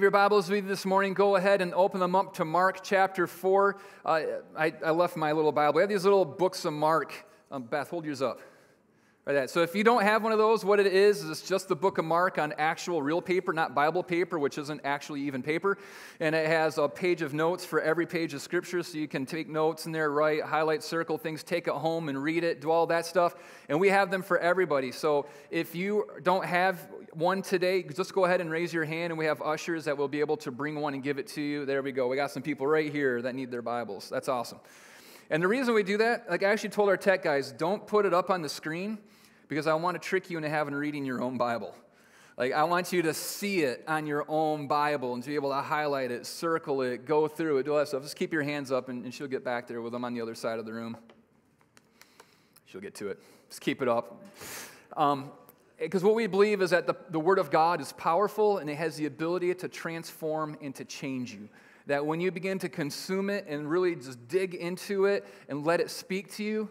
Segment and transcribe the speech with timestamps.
[0.00, 2.82] have your Bibles with you this morning, go ahead and open them up to Mark
[2.82, 3.76] chapter 4.
[4.02, 4.20] Uh,
[4.56, 5.76] I, I, left my little Bible.
[5.76, 7.12] I have these little books of Mark.
[7.50, 8.40] Um, Beth, hold yours up.
[9.26, 9.50] Right that.
[9.50, 11.76] So if you don't have one of those, what it is, is it's just the
[11.76, 15.76] book of Mark on actual real paper, not Bible paper, which isn't actually even paper.
[16.18, 19.26] And it has a page of notes for every page of scripture, so you can
[19.26, 22.70] take notes in there, write, highlight, circle things, take it home and read it, do
[22.70, 23.34] all that stuff.
[23.68, 24.92] And we have them for everybody.
[24.92, 29.18] So if you don't have one today, just go ahead and raise your hand, and
[29.18, 31.64] we have ushers that will be able to bring one and give it to you.
[31.66, 32.08] There we go.
[32.08, 34.08] We got some people right here that need their Bibles.
[34.08, 34.58] That's awesome.
[35.30, 38.04] And the reason we do that, like I actually told our tech guys, don't put
[38.06, 38.98] it up on the screen
[39.48, 41.74] because I want to trick you into having reading your own Bible.
[42.36, 45.50] Like, I want you to see it on your own Bible and to be able
[45.50, 48.02] to highlight it, circle it, go through it, do all that stuff.
[48.02, 50.22] Just keep your hands up, and, and she'll get back there with them on the
[50.22, 50.96] other side of the room.
[52.64, 53.20] She'll get to it.
[53.50, 54.22] Just keep it up.
[54.96, 55.32] Um,
[55.80, 58.76] Because what we believe is that the, the Word of God is powerful and it
[58.76, 61.48] has the ability to transform and to change you
[61.90, 65.80] that when you begin to consume it and really just dig into it and let
[65.80, 66.70] it speak to you,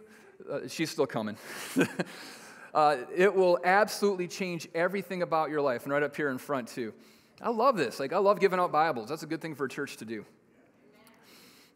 [0.50, 1.36] uh, she's still coming.
[2.74, 5.84] uh, it will absolutely change everything about your life.
[5.84, 6.94] And right up here in front, too.
[7.42, 8.00] I love this.
[8.00, 9.10] Like, I love giving out Bibles.
[9.10, 10.26] That's a good thing for a church to do.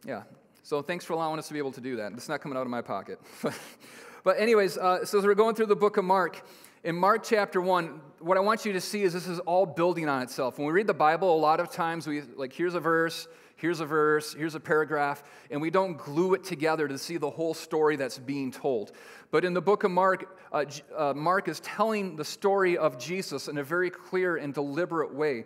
[0.06, 0.22] Yeah.
[0.62, 2.12] So thanks for allowing us to be able to do that.
[2.12, 3.20] It's not coming out of my pocket.
[4.24, 6.42] but, anyways, uh, so as we're going through the book of Mark,
[6.84, 10.06] in Mark chapter 1, what I want you to see is this is all building
[10.06, 10.58] on itself.
[10.58, 13.80] When we read the Bible, a lot of times we, like, here's a verse, here's
[13.80, 17.54] a verse, here's a paragraph, and we don't glue it together to see the whole
[17.54, 18.92] story that's being told.
[19.30, 23.48] But in the book of Mark, uh, uh, Mark is telling the story of Jesus
[23.48, 25.44] in a very clear and deliberate way.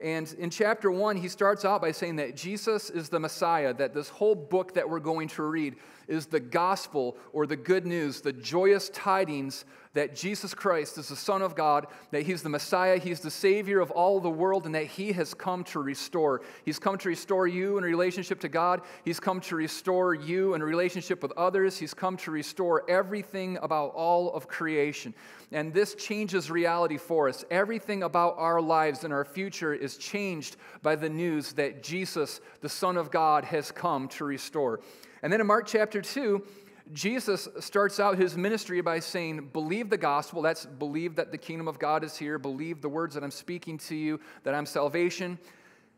[0.00, 3.94] And in chapter one, he starts out by saying that Jesus is the Messiah, that
[3.94, 5.76] this whole book that we're going to read
[6.08, 9.64] is the gospel or the good news, the joyous tidings
[9.96, 13.80] that Jesus Christ is the Son of God, that He's the Messiah, He's the Savior
[13.80, 16.42] of all the world, and that He has come to restore.
[16.66, 18.82] He's come to restore you in relationship to God.
[19.06, 21.78] He's come to restore you in relationship with others.
[21.78, 25.14] He's come to restore everything about all of creation.
[25.52, 27.44] And this changes reality for us.
[27.50, 32.68] Everything about our lives and our future is changed by the news that Jesus, the
[32.68, 34.80] Son of God, has come to restore.
[35.22, 36.44] And then in Mark chapter 2,
[36.92, 40.42] Jesus starts out his ministry by saying, Believe the gospel.
[40.42, 42.38] That's believe that the kingdom of God is here.
[42.38, 45.38] Believe the words that I'm speaking to you, that I'm salvation.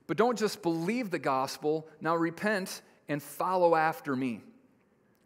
[0.06, 1.86] But don't just believe the gospel.
[2.00, 4.40] Now repent and follow after me.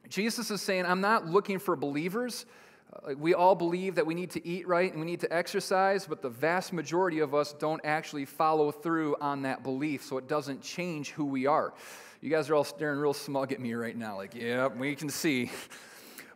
[0.08, 2.44] Jesus is saying, I'm not looking for believers.
[2.92, 6.06] Uh, we all believe that we need to eat right and we need to exercise,
[6.06, 10.28] but the vast majority of us don't actually follow through on that belief, so it
[10.28, 11.72] doesn't change who we are.
[12.20, 15.08] You guys are all staring real smug at me right now, like, yeah, we can
[15.08, 15.50] see.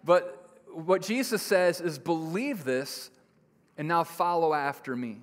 [0.05, 3.11] But what Jesus says is believe this
[3.77, 5.19] and now follow after me.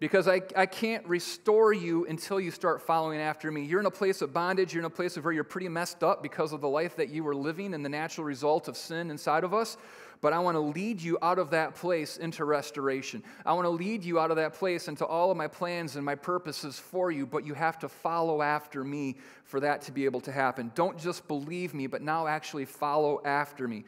[0.00, 3.64] Because I, I can't restore you until you start following after me.
[3.64, 4.72] You're in a place of bondage.
[4.72, 7.08] You're in a place of where you're pretty messed up because of the life that
[7.08, 9.76] you were living and the natural result of sin inside of us
[10.20, 13.22] but I want to lead you out of that place into restoration.
[13.46, 16.04] I want to lead you out of that place into all of my plans and
[16.04, 20.04] my purposes for you, but you have to follow after me for that to be
[20.04, 20.72] able to happen.
[20.74, 23.84] Don't just believe me, but now actually follow after me.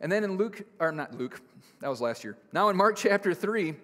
[0.00, 1.40] And then in Luke, or not Luke,
[1.80, 2.36] that was last year.
[2.52, 3.74] Now in Mark chapter 3,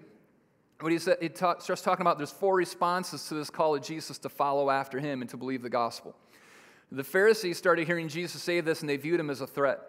[0.80, 3.82] what he said, he ta- starts talking about there's four responses to this call of
[3.82, 6.14] Jesus to follow after him and to believe the gospel.
[6.90, 9.80] The Pharisees started hearing Jesus say this and they viewed him as a threat.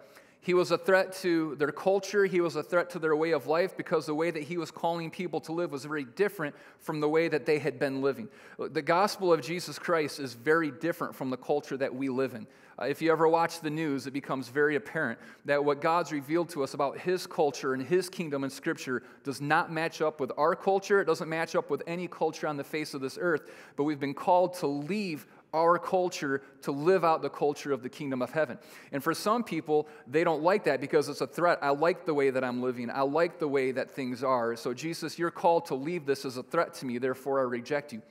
[0.44, 2.26] He was a threat to their culture.
[2.26, 4.72] He was a threat to their way of life because the way that he was
[4.72, 8.28] calling people to live was very different from the way that they had been living.
[8.58, 12.48] The gospel of Jesus Christ is very different from the culture that we live in.
[12.80, 16.48] Uh, if you ever watch the news, it becomes very apparent that what God's revealed
[16.50, 20.32] to us about his culture and his kingdom in Scripture does not match up with
[20.36, 21.00] our culture.
[21.00, 23.48] It doesn't match up with any culture on the face of this earth.
[23.76, 27.88] But we've been called to leave our culture to live out the culture of the
[27.88, 28.58] kingdom of heaven.
[28.90, 31.58] And for some people, they don't like that because it's a threat.
[31.60, 34.56] I like the way that I'm living, I like the way that things are.
[34.56, 37.92] So, Jesus, you're called to leave this as a threat to me, therefore I reject
[37.92, 38.02] you.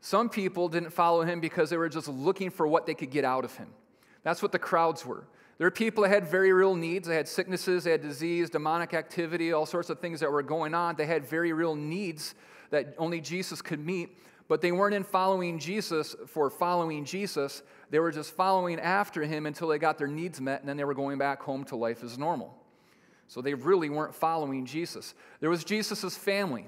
[0.00, 3.24] Some people didn't follow him because they were just looking for what they could get
[3.24, 3.68] out of him.
[4.22, 5.24] That's what the crowds were.
[5.58, 7.08] There were people that had very real needs.
[7.08, 10.74] They had sicknesses, they had disease, demonic activity, all sorts of things that were going
[10.74, 10.96] on.
[10.96, 12.34] They had very real needs
[12.70, 14.18] that only Jesus could meet.
[14.48, 17.62] But they weren't in following Jesus for following Jesus.
[17.90, 20.84] They were just following after him until they got their needs met, and then they
[20.84, 22.54] were going back home to life as normal.
[23.28, 25.14] So they really weren't following Jesus.
[25.40, 26.66] There was Jesus' family,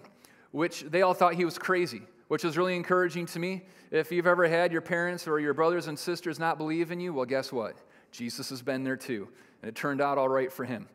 [0.51, 3.63] which they all thought he was crazy, which is really encouraging to me.
[3.93, 7.15] If you've ever had your parents or your brothers and sisters not believe in you,
[7.15, 7.77] well, guess what?
[8.11, 9.29] Jesus has been there too,
[9.63, 10.89] and it turned out all right for him.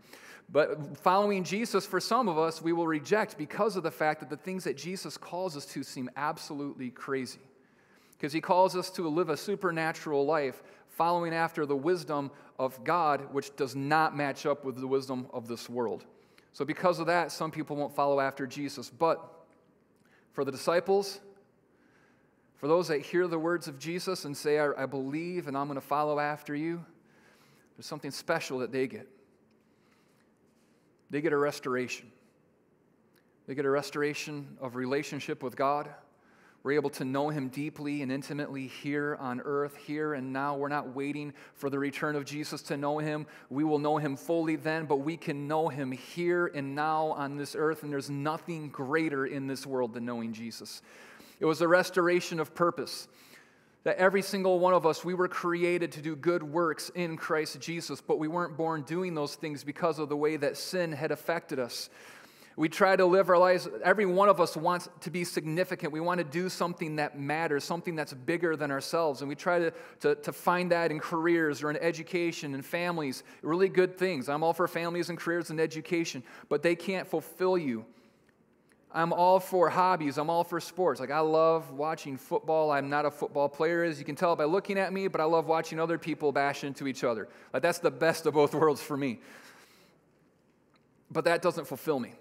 [0.54, 4.30] But following Jesus, for some of us, we will reject because of the fact that
[4.30, 7.40] the things that Jesus calls us to seem absolutely crazy.
[8.12, 12.30] Because he calls us to live a supernatural life following after the wisdom
[12.60, 16.06] of God, which does not match up with the wisdom of this world.
[16.52, 18.92] So, because of that, some people won't follow after Jesus.
[18.92, 19.28] But
[20.34, 21.20] for the disciples,
[22.58, 25.66] for those that hear the words of Jesus and say, I, I believe and I'm
[25.66, 26.86] going to follow after you,
[27.76, 29.10] there's something special that they get.
[31.14, 32.12] They get a restoration.
[33.46, 35.88] They get a restoration of relationship with God.
[36.64, 40.58] We're able to know Him deeply and intimately here on earth, here and now.
[40.58, 43.28] We're not waiting for the return of Jesus to know Him.
[43.52, 47.38] We will know Him fully then, but we can know Him here and now on
[47.38, 50.82] this earth, and there's nothing greater in this world than knowing Jesus.
[51.40, 53.08] It was a restoration of purpose.
[53.84, 57.60] That every single one of us, we were created to do good works in Christ
[57.60, 61.12] Jesus, but we weren't born doing those things because of the way that sin had
[61.12, 61.90] affected us.
[62.56, 65.92] We try to live our lives, every one of us wants to be significant.
[65.92, 69.22] We want to do something that matters, something that's bigger than ourselves.
[69.22, 73.24] And we try to, to, to find that in careers or in education and families,
[73.42, 74.30] really good things.
[74.30, 77.86] I'm all for families and careers and education, but they can't fulfill you.
[78.94, 80.20] I'm all for hobbies.
[80.20, 81.00] I'm all for sports.
[81.00, 82.72] Like, I love watching football.
[82.72, 85.24] I'm not a football player, as you can tell by looking at me, but I
[85.24, 87.28] love watching other people bash into each other.
[87.52, 89.20] Like, that's the best of both worlds for me.
[91.10, 92.14] But that doesn't fulfill me.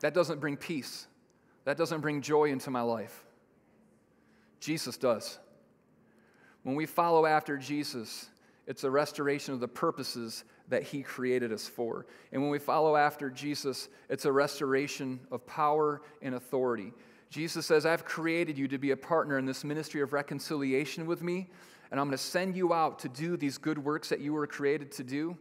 [0.00, 1.06] That doesn't bring peace.
[1.64, 3.24] That doesn't bring joy into my life.
[4.60, 5.38] Jesus does.
[6.62, 8.28] When we follow after Jesus,
[8.66, 12.06] it's a restoration of the purposes that He created us for.
[12.32, 16.92] And when we follow after Jesus, it's a restoration of power and authority.
[17.30, 21.22] Jesus says, I've created you to be a partner in this ministry of reconciliation with
[21.22, 21.48] me,
[21.90, 24.46] and I'm going to send you out to do these good works that you were
[24.46, 25.36] created to do.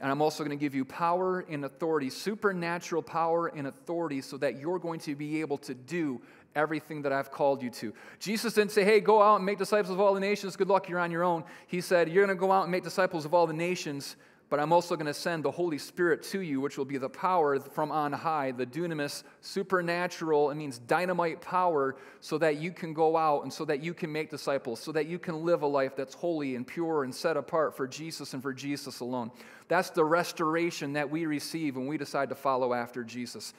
[0.00, 4.36] And I'm also going to give you power and authority, supernatural power and authority, so
[4.38, 6.20] that you're going to be able to do
[6.54, 7.92] everything that I've called you to.
[8.18, 10.56] Jesus didn't say, hey, go out and make disciples of all the nations.
[10.56, 11.44] Good luck, you're on your own.
[11.66, 14.16] He said, you're going to go out and make disciples of all the nations,
[14.50, 17.08] but I'm also going to send the Holy Spirit to you, which will be the
[17.08, 22.92] power from on high, the dunamis, supernatural, it means dynamite power, so that you can
[22.92, 25.66] go out and so that you can make disciples, so that you can live a
[25.66, 29.32] life that's holy and pure and set apart for Jesus and for Jesus alone.
[29.66, 33.54] That's the restoration that we receive when we decide to follow after Jesus.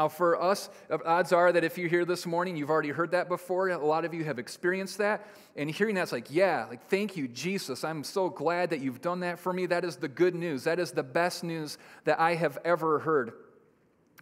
[0.00, 3.10] Now, for us, uh, odds are that if you're here this morning, you've already heard
[3.10, 3.68] that before.
[3.68, 5.26] A lot of you have experienced that.
[5.56, 7.84] And hearing that's like, yeah, like, thank you, Jesus.
[7.84, 9.66] I'm so glad that you've done that for me.
[9.66, 10.64] That is the good news.
[10.64, 13.32] That is the best news that I have ever heard.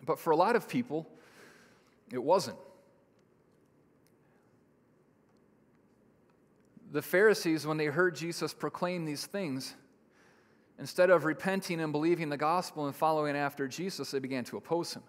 [0.04, 1.06] But for a lot of people,
[2.12, 2.58] it wasn't.
[6.90, 9.76] The Pharisees, when they heard Jesus proclaim these things,
[10.76, 14.92] instead of repenting and believing the gospel and following after Jesus, they began to oppose
[14.92, 15.04] him.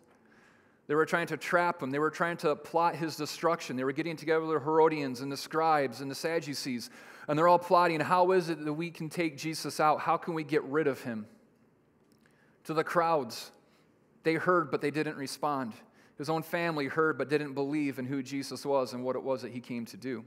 [0.90, 1.92] They were trying to trap him.
[1.92, 3.78] They were trying to plot his destruction.
[3.78, 6.90] They were getting together the Herodians and the scribes and the Sadducees,
[7.28, 10.00] and they're all plotting how is it that we can take Jesus out?
[10.00, 11.28] How can we get rid of him?
[12.64, 13.52] To the crowds,
[14.24, 15.74] they heard, but they didn't respond.
[16.18, 19.44] His own family heard, but didn't believe in who Jesus was and what it was
[19.44, 20.26] that he came to do.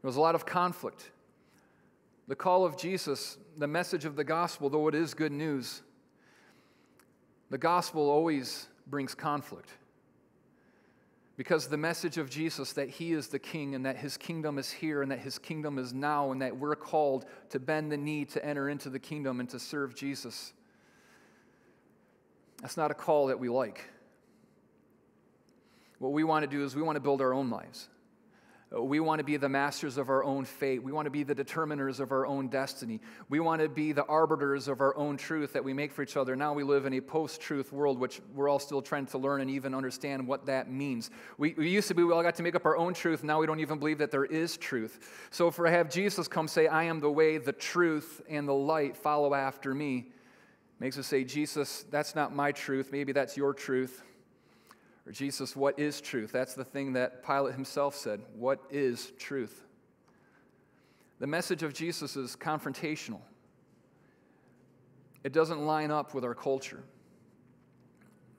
[0.00, 1.10] There was a lot of conflict.
[2.26, 5.82] The call of Jesus, the message of the gospel, though it is good news,
[7.52, 9.68] the gospel always brings conflict.
[11.36, 14.70] Because the message of Jesus that he is the king and that his kingdom is
[14.70, 18.24] here and that his kingdom is now and that we're called to bend the knee
[18.24, 20.54] to enter into the kingdom and to serve Jesus.
[22.62, 23.84] That's not a call that we like.
[25.98, 27.90] What we want to do is we want to build our own lives.
[28.74, 30.82] We want to be the masters of our own fate.
[30.82, 33.00] We want to be the determiners of our own destiny.
[33.28, 36.16] We want to be the arbiters of our own truth that we make for each
[36.16, 36.34] other.
[36.36, 39.42] Now we live in a post truth world, which we're all still trying to learn
[39.42, 41.10] and even understand what that means.
[41.36, 43.22] We, we, used to be, we all got to make up our own truth.
[43.22, 45.28] Now we don't even believe that there is truth.
[45.30, 48.54] So for I have Jesus come say, I am the way, the truth, and the
[48.54, 50.06] light, follow after me,
[50.80, 52.90] makes us say, Jesus, that's not my truth.
[52.90, 54.02] Maybe that's your truth.
[55.06, 56.32] Or Jesus, what is truth?
[56.32, 58.20] That's the thing that Pilate himself said.
[58.36, 59.64] What is truth?
[61.18, 63.20] The message of Jesus is confrontational.
[65.24, 66.82] It doesn't line up with our culture.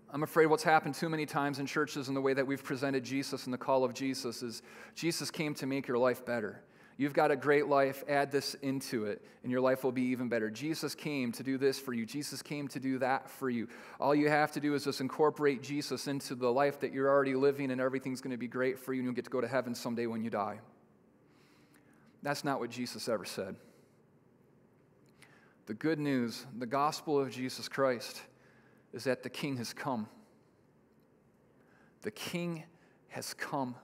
[0.10, 3.03] I'm afraid what's happened too many times in churches and the way that we've presented
[3.03, 4.62] Jesus and the call of Jesus is
[4.96, 6.62] Jesus came to make your life better.
[6.98, 10.30] You've got a great life, add this into it, and your life will be even
[10.30, 10.52] better.
[10.52, 12.06] Jesus came to do this for you.
[12.06, 13.68] Jesus came to do that for you.
[14.00, 17.34] All you have to do is just incorporate Jesus into the life that you're already
[17.34, 19.48] living, and everything's going to be great for you, and you'll get to go to
[19.48, 20.60] heaven someday when you die.
[22.22, 23.56] That's not what Jesus ever said.
[25.66, 28.22] The good news, the gospel of Jesus Christ,
[28.94, 30.08] is that the King has come.
[32.02, 32.64] The King
[33.08, 33.76] has come.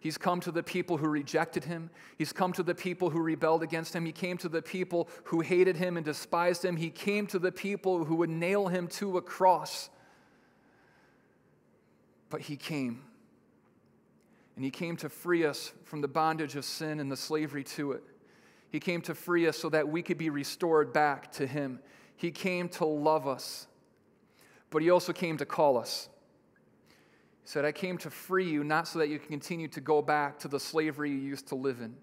[0.00, 1.90] He's come to the people who rejected him.
[2.16, 4.06] He's come to the people who rebelled against him.
[4.06, 6.76] He came to the people who hated him and despised him.
[6.76, 9.90] He came to the people who would nail him to a cross.
[12.30, 13.02] But he came.
[14.56, 17.92] And he came to free us from the bondage of sin and the slavery to
[17.92, 18.02] it.
[18.70, 21.78] He came to free us so that we could be restored back to him.
[22.16, 23.66] He came to love us.
[24.70, 26.08] But he also came to call us.
[27.50, 30.38] Said, I came to free you, not so that you can continue to go back
[30.38, 31.96] to the slavery you used to live in.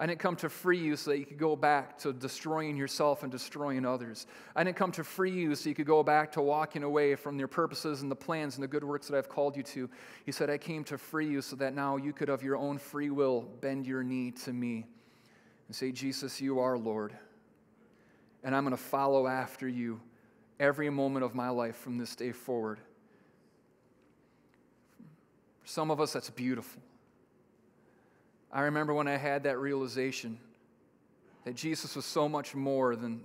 [0.00, 3.22] I didn't come to free you so that you could go back to destroying yourself
[3.22, 4.26] and destroying others.
[4.56, 7.38] I didn't come to free you so you could go back to walking away from
[7.38, 9.88] your purposes and the plans and the good works that I've called you to.
[10.26, 12.76] He said, I came to free you so that now you could, of your own
[12.76, 14.88] free will, bend your knee to me
[15.68, 17.16] and say, Jesus, you are Lord.
[18.42, 20.00] And I'm going to follow after you
[20.58, 22.80] every moment of my life from this day forward.
[25.70, 26.82] Some of us, that's beautiful.
[28.50, 30.36] I remember when I had that realization
[31.44, 33.22] that Jesus was so much more than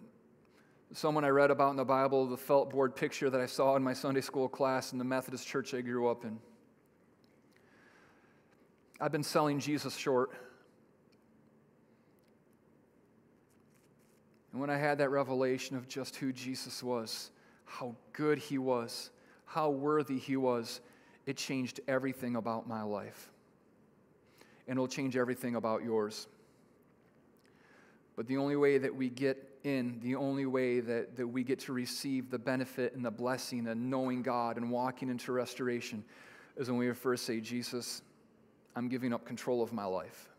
[0.93, 3.81] someone I read about in the Bible, the felt board picture that I saw in
[3.81, 6.37] my Sunday school class in the Methodist church I grew up in.
[9.01, 10.29] I've been selling Jesus short.
[14.51, 17.31] And when I had that revelation of just who Jesus was,
[17.65, 19.09] how good he was,
[19.45, 20.79] how worthy he was,
[21.25, 23.29] it changed everything about my life.
[24.67, 26.27] And it'll change everything about yours.
[28.15, 31.59] But the only way that we get in, the only way that, that we get
[31.59, 36.03] to receive the benefit and the blessing and knowing God and walking into restoration
[36.55, 38.01] is when we first say, Jesus,
[38.75, 40.29] I'm giving up control of my life.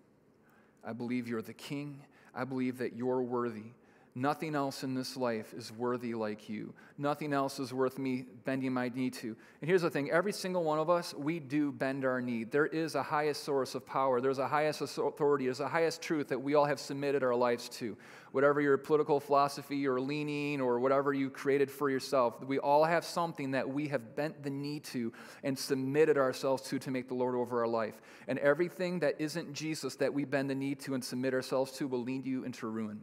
[0.84, 2.02] I believe you're the king.
[2.34, 3.72] I believe that you're worthy.
[4.18, 6.72] Nothing else in this life is worthy like you.
[6.96, 9.36] Nothing else is worth me bending my knee to.
[9.60, 12.44] And here's the thing every single one of us, we do bend our knee.
[12.44, 16.28] There is a highest source of power, there's a highest authority, there's a highest truth
[16.28, 17.94] that we all have submitted our lives to.
[18.32, 23.04] Whatever your political philosophy or leaning or whatever you created for yourself, we all have
[23.04, 25.12] something that we have bent the knee to
[25.44, 28.00] and submitted ourselves to to make the Lord over our life.
[28.28, 31.86] And everything that isn't Jesus that we bend the knee to and submit ourselves to
[31.86, 33.02] will lead you into ruin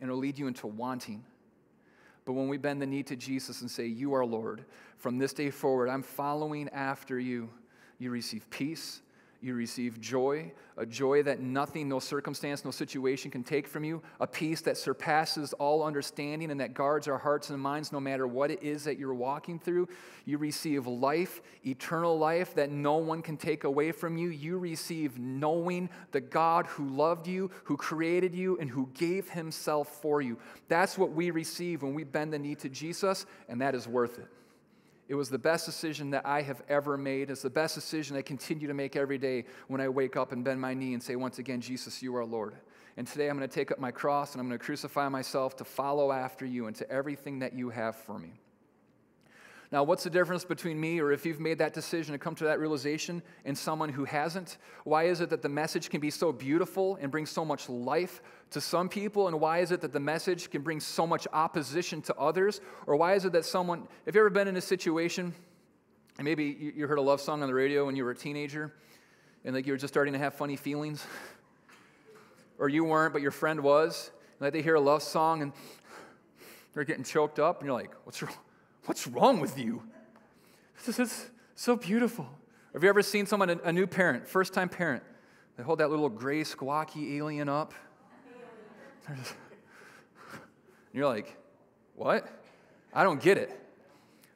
[0.00, 1.24] and it'll lead you into wanting.
[2.24, 4.64] But when we bend the knee to Jesus and say, You are Lord,
[4.98, 7.48] from this day forward, I'm following after you,
[7.98, 9.00] you receive peace,
[9.40, 14.02] you receive joy, a joy that nothing, no circumstance, no situation can take from you,
[14.20, 18.26] a peace that surpasses all understanding and that guards our hearts and minds no matter
[18.26, 19.88] what it is that you're walking through.
[20.24, 24.30] You receive life, eternal life that no one can take away from you.
[24.30, 30.00] You receive knowing the God who loved you, who created you, and who gave himself
[30.02, 30.36] for you.
[30.66, 34.18] That's what we receive when we bend the knee to Jesus, and that is worth
[34.18, 34.28] it.
[35.08, 37.30] It was the best decision that I have ever made.
[37.30, 40.44] It's the best decision I continue to make every day when I wake up and
[40.44, 42.54] bend my knee and say, once again, Jesus, you are Lord.
[42.98, 45.56] And today I'm going to take up my cross and I'm going to crucify myself
[45.56, 48.38] to follow after you and to everything that you have for me.
[49.70, 52.44] Now, what's the difference between me or if you've made that decision to come to
[52.44, 54.56] that realization and someone who hasn't?
[54.84, 58.22] Why is it that the message can be so beautiful and bring so much life
[58.50, 59.28] to some people?
[59.28, 62.62] And why is it that the message can bring so much opposition to others?
[62.86, 65.34] Or why is it that someone, have you ever been in a situation,
[66.16, 68.72] and maybe you heard a love song on the radio when you were a teenager,
[69.44, 71.04] and like you were just starting to have funny feelings?
[72.60, 75.52] Or you weren't, but your friend was, and like they hear a love song and
[76.74, 78.34] they're getting choked up, and you're like, what's wrong?
[78.88, 79.82] What's wrong with you?
[80.86, 82.26] This is so beautiful.
[82.72, 85.02] Have you ever seen someone, a new parent, first time parent,
[85.58, 87.74] they hold that little gray, squawky alien up?
[89.06, 89.18] and
[90.94, 91.36] you're like,
[91.96, 92.26] what?
[92.94, 93.50] I don't get it.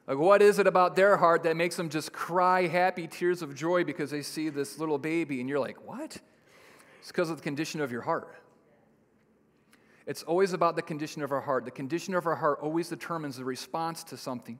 [0.05, 3.55] Like, what is it about their heart that makes them just cry happy tears of
[3.55, 5.39] joy because they see this little baby?
[5.39, 6.19] And you're like, what?
[6.99, 8.35] It's because of the condition of your heart.
[10.05, 11.65] It's always about the condition of our heart.
[11.65, 14.59] The condition of our heart always determines the response to something.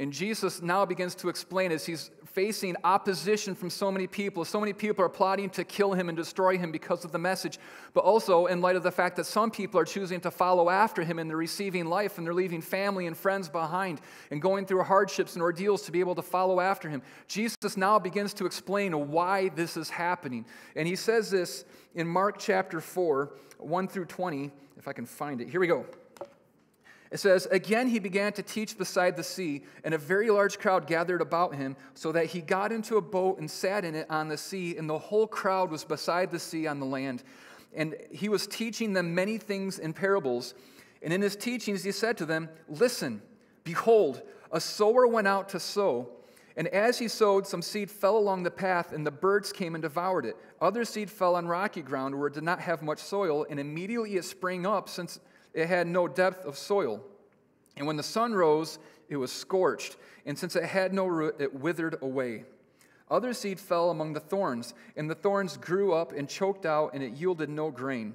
[0.00, 4.46] And Jesus now begins to explain as he's facing opposition from so many people.
[4.46, 7.58] So many people are plotting to kill him and destroy him because of the message,
[7.92, 11.04] but also in light of the fact that some people are choosing to follow after
[11.04, 14.84] him and they're receiving life and they're leaving family and friends behind and going through
[14.84, 17.02] hardships and ordeals to be able to follow after him.
[17.28, 20.46] Jesus now begins to explain why this is happening.
[20.76, 25.42] And he says this in Mark chapter 4, 1 through 20 if I can find
[25.42, 25.50] it.
[25.50, 25.84] Here we go.
[27.10, 30.86] It says, Again, he began to teach beside the sea, and a very large crowd
[30.86, 34.28] gathered about him, so that he got into a boat and sat in it on
[34.28, 37.22] the sea, and the whole crowd was beside the sea on the land.
[37.74, 40.54] And he was teaching them many things in parables.
[41.02, 43.22] And in his teachings, he said to them, Listen,
[43.64, 46.10] behold, a sower went out to sow.
[46.56, 49.82] And as he sowed, some seed fell along the path, and the birds came and
[49.82, 50.36] devoured it.
[50.60, 54.16] Other seed fell on rocky ground where it did not have much soil, and immediately
[54.16, 55.20] it sprang up, since
[55.54, 57.02] it had no depth of soil.
[57.76, 58.78] And when the sun rose,
[59.08, 62.44] it was scorched, and since it had no root, it withered away.
[63.10, 67.02] Other seed fell among the thorns, and the thorns grew up and choked out, and
[67.02, 68.14] it yielded no grain.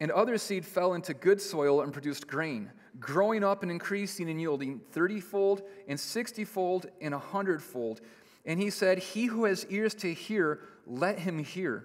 [0.00, 4.40] And other seed fell into good soil and produced grain, growing up and increasing and
[4.40, 8.00] yielding thirtyfold and sixtyfold and a hundredfold.
[8.44, 11.84] And he said, He who has ears to hear, let him hear.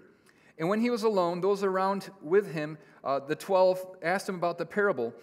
[0.58, 4.60] And when he was alone, those around with him, uh, the twelve, asked him about
[4.60, 5.14] the parable.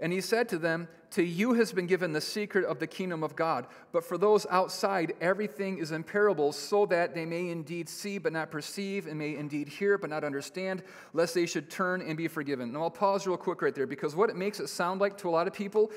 [0.00, 3.24] And he said to them, To you has been given the secret of the kingdom
[3.24, 3.66] of God.
[3.92, 8.32] But for those outside, everything is in parables, so that they may indeed see but
[8.32, 10.82] not perceive, and may indeed hear but not understand,
[11.14, 12.72] lest they should turn and be forgiven.
[12.72, 15.28] Now I'll pause real quick right there, because what it makes it sound like to
[15.28, 15.90] a lot of people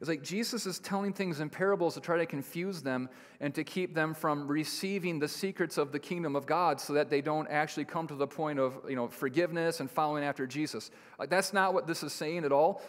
[0.00, 3.08] is like Jesus is telling things in parables to try to confuse them
[3.40, 7.10] and to keep them from receiving the secrets of the kingdom of God so that
[7.10, 10.90] they don't actually come to the point of you know, forgiveness and following after Jesus.
[11.18, 12.82] Like, that's not what this is saying at all.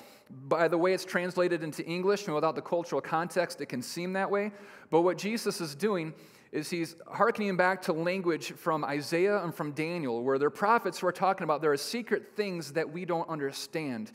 [0.47, 4.13] By the way it's translated into English and without the cultural context, it can seem
[4.13, 4.51] that way.
[4.89, 6.13] But what Jesus is doing
[6.51, 11.11] is he's hearkening back to language from Isaiah and from Daniel, where their prophets were
[11.11, 14.11] talking about there are secret things that we don't understand,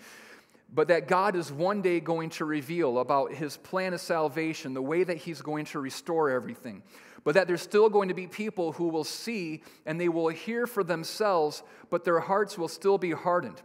[0.75, 4.83] but that God is one day going to reveal about his plan of salvation, the
[4.83, 6.83] way that he's going to restore everything.
[7.25, 10.67] But that there's still going to be people who will see and they will hear
[10.67, 13.61] for themselves, but their hearts will still be hardened.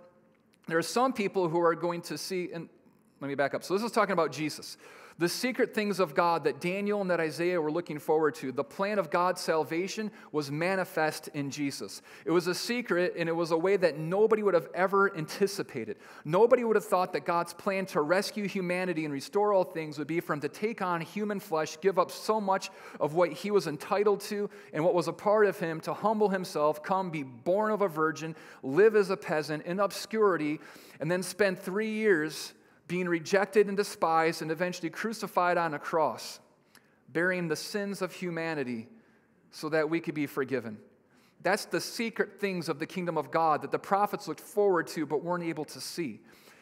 [0.68, 2.67] There are some people who are going to see, and
[3.22, 3.63] let me back up.
[3.63, 4.78] So, this is talking about Jesus.
[5.19, 8.63] The secret things of God that Daniel and that Isaiah were looking forward to, the
[8.63, 12.03] plan of God's salvation was manifest in Jesus.
[12.23, 15.97] It was a secret and it was a way that nobody would have ever anticipated.
[16.23, 20.08] Nobody would have thought that God's plan to rescue humanity and restore all things would
[20.08, 23.49] be for him to take on human flesh, give up so much of what he
[23.49, 27.23] was entitled to and what was a part of him, to humble himself, come, be
[27.23, 30.60] born of a virgin, live as a peasant in obscurity,
[30.99, 32.53] and then spend three years
[32.88, 36.39] being rejected and despised, and eventually crucified on a cross,
[37.10, 38.88] bearing the sins of humanity
[39.52, 40.78] so that we could be forgiven.
[41.43, 45.06] That's the secret things of the kingdom of God that the prophets looked forward to
[45.06, 46.19] but weren't able to see.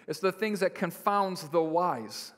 [0.07, 2.33] It's the things that confounds the wise.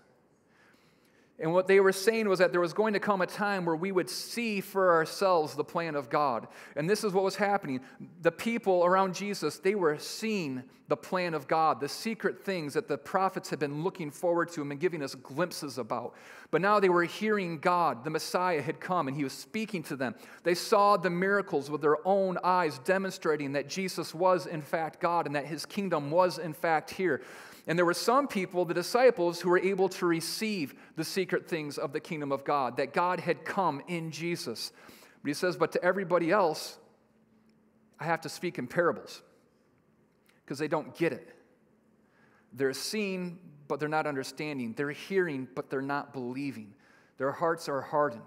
[1.39, 3.75] And what they were saying was that there was going to come a time where
[3.75, 6.47] we would see for ourselves the plan of God.
[6.75, 7.81] And this is what was happening.
[8.23, 12.87] The people around Jesus, they were seeing the plan of God, the secret things that
[12.87, 16.15] the prophets had been looking forward to and giving us glimpses about.
[16.49, 18.03] But now they were hearing God.
[18.03, 20.15] The Messiah had come and he was speaking to them.
[20.43, 25.27] They saw the miracles with their own eyes, demonstrating that Jesus was, in fact, God
[25.27, 27.21] and that his kingdom was, in fact, here.
[27.67, 31.77] And there were some people, the disciples, who were able to receive the secret things
[31.77, 34.71] of the kingdom of God, that God had come in Jesus.
[35.21, 36.77] But he says, but to everybody else,
[37.99, 39.21] I have to speak in parables
[40.45, 41.35] because they don't get it.
[42.53, 44.73] They're seeing, but they're not understanding.
[44.77, 46.73] They're hearing, but they're not believing.
[47.17, 48.21] Their hearts are hardened.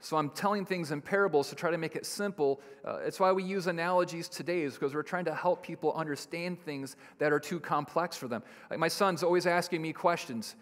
[0.00, 2.60] So I'm telling things in parables to try to make it simple.
[2.84, 6.58] Uh, it's why we use analogies today, is because we're trying to help people understand
[6.64, 8.42] things that are too complex for them.
[8.70, 10.56] Like my son's always asking me questions.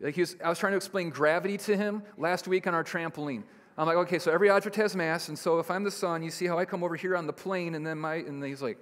[0.00, 3.42] Like was, I was trying to explain gravity to him last week on our trampoline.
[3.76, 6.30] I'm like, okay, so every object has mass, and so if I'm the sun, you
[6.30, 8.78] see how I come over here on the plane, and then my, and he's like,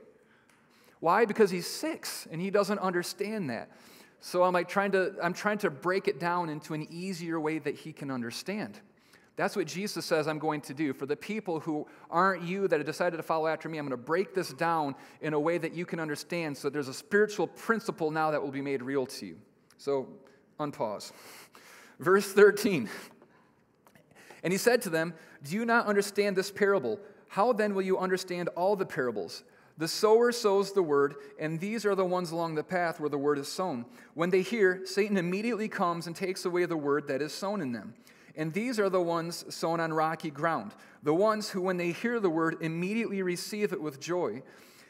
[1.00, 1.26] why?
[1.26, 3.70] Because he's six and he doesn't understand that.
[4.20, 7.58] So I'm like trying to, I'm trying to break it down into an easier way
[7.58, 8.80] that he can understand.
[9.36, 10.92] That's what Jesus says I'm going to do.
[10.92, 13.98] For the people who aren't you that have decided to follow after me, I'm going
[13.98, 17.48] to break this down in a way that you can understand so there's a spiritual
[17.48, 19.36] principle now that will be made real to you.
[19.76, 20.08] So,
[20.60, 21.12] unpause.
[21.98, 22.88] Verse 13.
[24.44, 27.00] And he said to them, Do you not understand this parable?
[27.28, 29.42] How then will you understand all the parables?
[29.76, 33.18] The sower sows the word, and these are the ones along the path where the
[33.18, 33.86] word is sown.
[34.14, 37.72] When they hear, Satan immediately comes and takes away the word that is sown in
[37.72, 37.94] them.
[38.36, 42.18] And these are the ones sown on rocky ground, the ones who, when they hear
[42.18, 44.42] the word, immediately receive it with joy.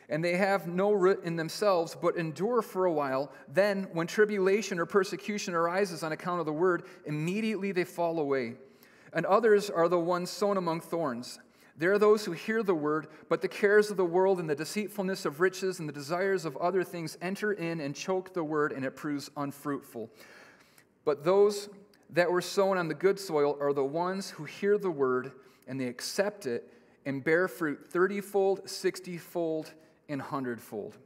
[0.08, 3.32] And they have no root in themselves, but endure for a while.
[3.48, 8.54] Then, when tribulation or persecution arises on account of the word, immediately they fall away.
[9.12, 11.38] And others are the ones sown among thorns.
[11.76, 14.54] There are those who hear the word, but the cares of the world and the
[14.54, 18.72] deceitfulness of riches and the desires of other things enter in and choke the word,
[18.72, 20.08] and it proves unfruitful.
[21.04, 21.68] But those
[22.14, 25.32] that were sown on the good soil are the ones who hear the word
[25.66, 26.72] and they accept it
[27.04, 29.72] and bear fruit thirtyfold, sixtyfold,
[30.08, 30.96] and hundredfold.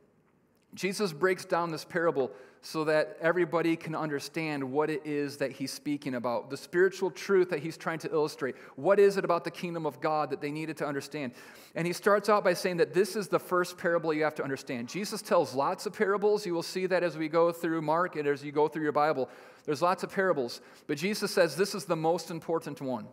[0.74, 2.30] Jesus breaks down this parable
[2.62, 7.50] so that everybody can understand what it is that he's speaking about, the spiritual truth
[7.50, 8.56] that he's trying to illustrate.
[8.76, 11.32] What is it about the kingdom of God that they needed to understand?
[11.74, 14.42] And he starts out by saying that this is the first parable you have to
[14.42, 14.88] understand.
[14.88, 16.44] Jesus tells lots of parables.
[16.44, 18.92] You will see that as we go through Mark and as you go through your
[18.92, 19.28] Bible.
[19.64, 23.06] There's lots of parables, but Jesus says this is the most important one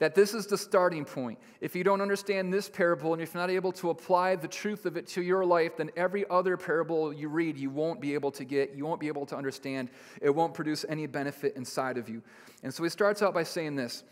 [0.00, 1.38] that this is the starting point.
[1.60, 4.86] If you don't understand this parable and if you're not able to apply the truth
[4.86, 8.30] of it to your life, then every other parable you read, you won't be able
[8.32, 9.90] to get, you won't be able to understand.
[10.22, 12.22] It won't produce any benefit inside of you.
[12.62, 14.02] And so he starts out by saying this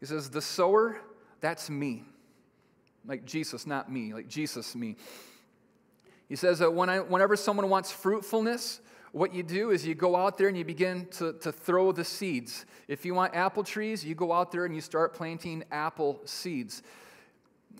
[0.00, 0.96] He says, The sower,
[1.40, 2.04] that's me.
[3.06, 4.96] Like Jesus, not me, like Jesus, me.
[6.26, 8.80] He says that when I, whenever someone wants fruitfulness,
[9.14, 12.04] what you do is you go out there and you begin to, to throw the
[12.04, 12.66] seeds.
[12.88, 16.82] If you want apple trees, you go out there and you start planting apple seeds.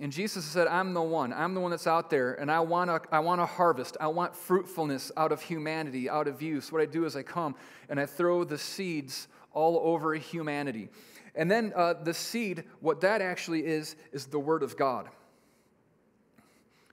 [0.01, 1.33] And Jesus said, I'm the one.
[1.33, 3.97] I'm the one that's out there, and I want to I want to harvest.
[4.01, 6.61] I want fruitfulness out of humanity, out of you.
[6.61, 7.57] So what I do is I come
[7.88, 10.88] and I throw the seeds all over humanity.
[11.35, 15.09] And then uh, the seed, what that actually is, is the Word of God.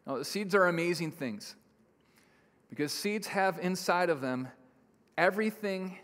[0.08, 1.56] Now, seeds are amazing things.
[2.71, 4.47] Because seeds have inside of them
[5.17, 5.99] everything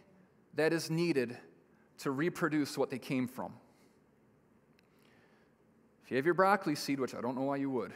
[0.53, 1.37] that is needed
[1.99, 3.53] to reproduce what they came from.
[6.03, 7.93] If you have your broccoli seed, which I don't know why you would,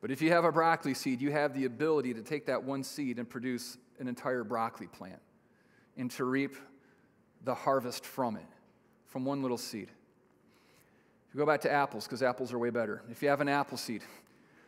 [0.00, 2.82] but if you have a broccoli seed, you have the ability to take that one
[2.82, 5.20] seed and produce an entire broccoli plant
[5.96, 6.56] and to reap
[7.44, 8.46] the harvest from it,
[9.06, 9.88] from one little seed.
[11.28, 13.48] If you go back to apples, because apples are way better, if you have an
[13.48, 14.02] apple seed,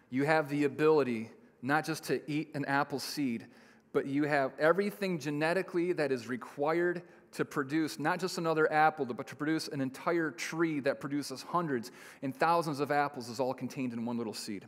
[0.08, 1.30] you have the ability
[1.62, 3.46] not just to eat an apple seed,
[3.92, 9.26] but you have everything genetically that is required to produce not just another apple, but
[9.26, 11.90] to produce an entire tree that produces hundreds
[12.22, 14.66] and thousands of apples is all contained in one little seed.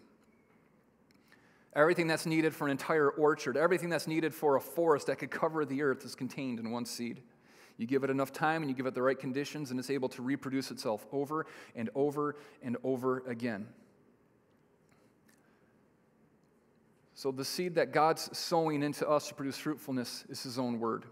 [1.74, 5.31] Everything that's needed for an entire orchard, everything that's needed for a forest that could
[5.31, 7.22] cover the earth is contained in one seed.
[7.78, 10.11] You give it enough time and you give it the right conditions, and it's able
[10.11, 13.66] to reproduce itself over and over and over again.
[17.22, 21.04] So, the seed that God's sowing into us to produce fruitfulness is His own word.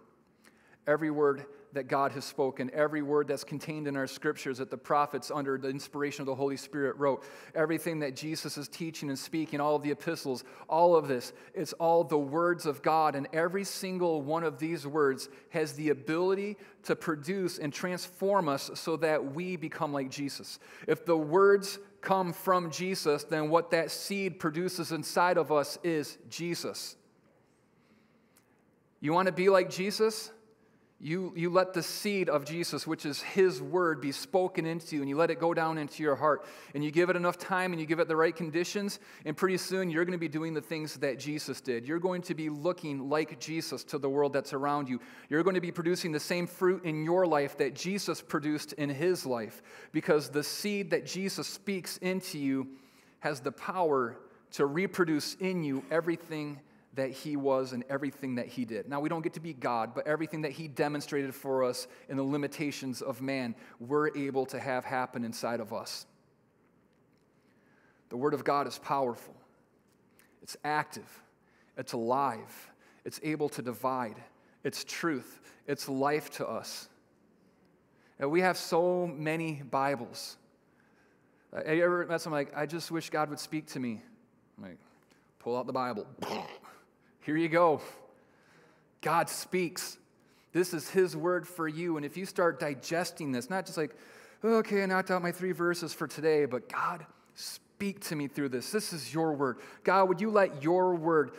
[0.85, 4.77] Every word that God has spoken, every word that's contained in our scriptures that the
[4.77, 7.23] prophets, under the inspiration of the Holy Spirit, wrote,
[7.55, 11.73] everything that Jesus is teaching and speaking, all of the epistles, all of this, it's
[11.75, 13.15] all the words of God.
[13.15, 18.71] And every single one of these words has the ability to produce and transform us
[18.75, 20.59] so that we become like Jesus.
[20.89, 26.19] If the words come from Jesus, then what that seed produces inside of us is
[26.29, 26.97] Jesus.
[29.01, 30.31] You want to be like Jesus?
[31.03, 35.03] You, you let the seed of Jesus, which is His word, be spoken into you,
[35.03, 36.45] and you let it go down into your heart.
[36.75, 39.57] And you give it enough time and you give it the right conditions, and pretty
[39.57, 41.87] soon you're going to be doing the things that Jesus did.
[41.89, 45.01] You're going to be looking like Jesus to the world that's around you.
[45.31, 48.91] You're going to be producing the same fruit in your life that Jesus produced in
[48.91, 52.69] His life, because the seed that Jesus speaks into you
[53.21, 54.19] has the power
[54.53, 56.61] to reproduce in you everything
[57.01, 58.89] that he was and everything that he did.
[58.89, 62.17] Now, we don't get to be God, but everything that he demonstrated for us in
[62.17, 66.07] the limitations of man, we're able to have happen inside of us.
[68.11, 69.35] The Word of God is powerful,
[70.43, 71.09] it's active,
[71.77, 72.71] it's alive,
[73.05, 74.17] it's able to divide,
[74.63, 76.89] it's truth, it's life to us.
[78.19, 80.37] And we have so many Bibles.
[81.55, 84.03] Have you ever met someone like, I just wish God would speak to me?
[84.59, 84.79] I'm like,
[85.39, 86.07] pull out the Bible.
[87.31, 87.81] Here you go.
[89.03, 89.99] God speaks.
[90.53, 91.97] This is His word for you.
[91.97, 93.95] And if you start digesting this, not just like,
[94.45, 98.49] okay, I knocked out my three verses for today, but God speak to me through
[98.49, 98.73] this.
[98.73, 99.59] This is your word.
[99.85, 101.31] God, would you let your word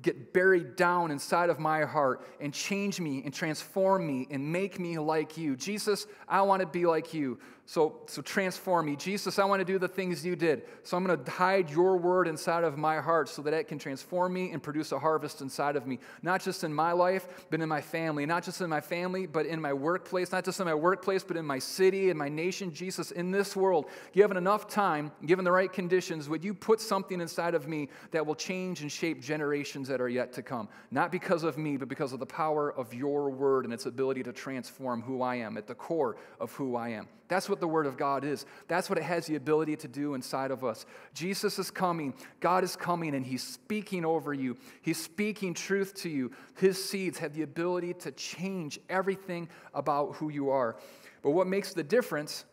[0.00, 4.78] get buried down inside of my heart and change me and transform me and make
[4.78, 5.56] me like you?
[5.56, 7.40] Jesus, I want to be like you.
[7.72, 8.96] So, so transform me.
[8.96, 10.64] Jesus, I want to do the things you did.
[10.82, 13.78] So I'm going to hide your word inside of my heart so that it can
[13.78, 15.98] transform me and produce a harvest inside of me.
[16.22, 18.26] Not just in my life, but in my family.
[18.26, 20.32] Not just in my family, but in my workplace.
[20.32, 22.74] Not just in my workplace, but in my city, in my nation.
[22.74, 27.22] Jesus, in this world, given enough time, given the right conditions, would you put something
[27.22, 30.68] inside of me that will change and shape generations that are yet to come?
[30.90, 34.24] Not because of me, but because of the power of your word and its ability
[34.24, 37.08] to transform who I am at the core of who I am.
[37.32, 38.44] That's what the Word of God is.
[38.68, 40.84] That's what it has the ability to do inside of us.
[41.14, 42.12] Jesus is coming.
[42.40, 44.58] God is coming, and He's speaking over you.
[44.82, 46.32] He's speaking truth to you.
[46.56, 50.76] His seeds have the ability to change everything about who you are.
[51.22, 52.44] But what makes the difference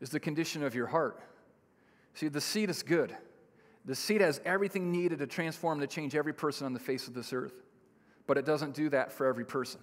[0.00, 1.22] is the condition of your heart.
[2.14, 3.16] See, the seed is good.
[3.84, 7.14] The seed has everything needed to transform, to change every person on the face of
[7.14, 7.54] this earth.
[8.26, 9.80] But it doesn't do that for every person.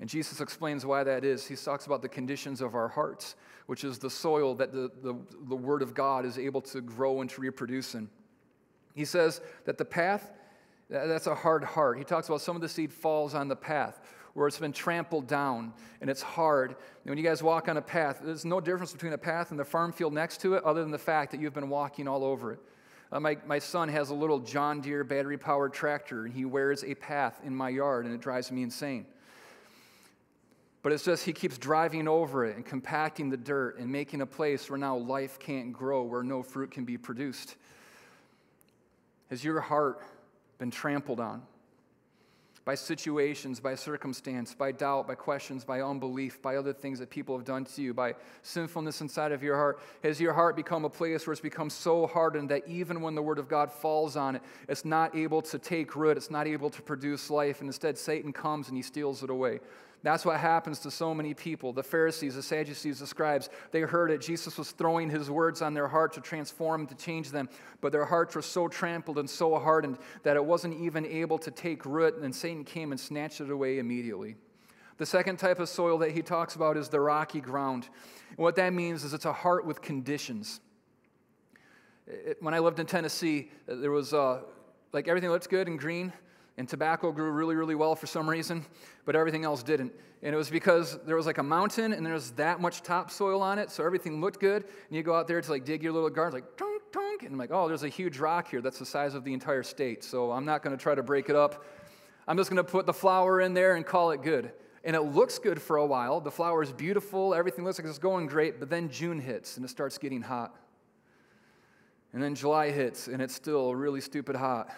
[0.00, 1.46] And Jesus explains why that is.
[1.46, 5.16] He talks about the conditions of our hearts, which is the soil that the, the,
[5.48, 8.08] the Word of God is able to grow and to reproduce in.
[8.94, 10.32] He says that the path,
[10.88, 11.98] that's a hard heart.
[11.98, 14.00] He talks about some of the seed falls on the path
[14.36, 16.70] where it's been trampled down and it's hard.
[16.70, 19.58] And when you guys walk on a path, there's no difference between a path and
[19.58, 22.22] the farm field next to it other than the fact that you've been walking all
[22.22, 22.60] over it.
[23.10, 26.84] Uh, my, my son has a little John Deere battery powered tractor and he wears
[26.84, 29.06] a path in my yard and it drives me insane.
[30.86, 34.26] But it's just he keeps driving over it and compacting the dirt and making a
[34.26, 37.56] place where now life can't grow, where no fruit can be produced.
[39.28, 40.00] Has your heart
[40.58, 41.42] been trampled on?
[42.66, 47.36] by situations, by circumstance, by doubt, by questions, by unbelief, by other things that people
[47.36, 49.78] have done to you, by sinfulness inside of your heart?
[50.02, 53.22] Has your heart become a place where it's become so hardened that even when the
[53.22, 56.68] Word of God falls on it, it's not able to take root, it's not able
[56.70, 59.60] to produce life, and instead Satan comes and he steals it away?
[60.02, 61.72] That's what happens to so many people.
[61.72, 64.20] The Pharisees, the Sadducees, the scribes, they heard it.
[64.20, 67.48] Jesus was throwing his words on their heart to transform, to change them,
[67.80, 71.50] but their hearts were so trampled and so hardened that it wasn't even able to
[71.50, 74.36] take root, and then Satan came and snatched it away immediately.
[74.98, 77.88] The second type of soil that he talks about is the rocky ground.
[78.30, 80.60] And what that means is it's a heart with conditions.
[82.06, 84.40] It, when I lived in Tennessee, there was uh,
[84.92, 86.12] like everything looked good and green,
[86.58, 88.64] and tobacco grew really, really well for some reason,
[89.04, 89.92] but everything else didn't.
[90.22, 93.42] And it was because there was like a mountain and there was that much topsoil
[93.42, 94.64] on it, so everything looked good.
[94.64, 97.32] And you go out there to like dig your little garden, like tunk, tunk, and
[97.32, 100.02] I'm like, oh, there's a huge rock here that's the size of the entire state.
[100.02, 101.64] So I'm not going to try to break it up.
[102.26, 104.52] I'm just going to put the flower in there and call it good.
[104.82, 106.20] And it looks good for a while.
[106.20, 109.64] The flower is beautiful, everything looks like it's going great, but then June hits and
[109.64, 110.56] it starts getting hot.
[112.12, 114.70] And then July hits and it's still really stupid hot.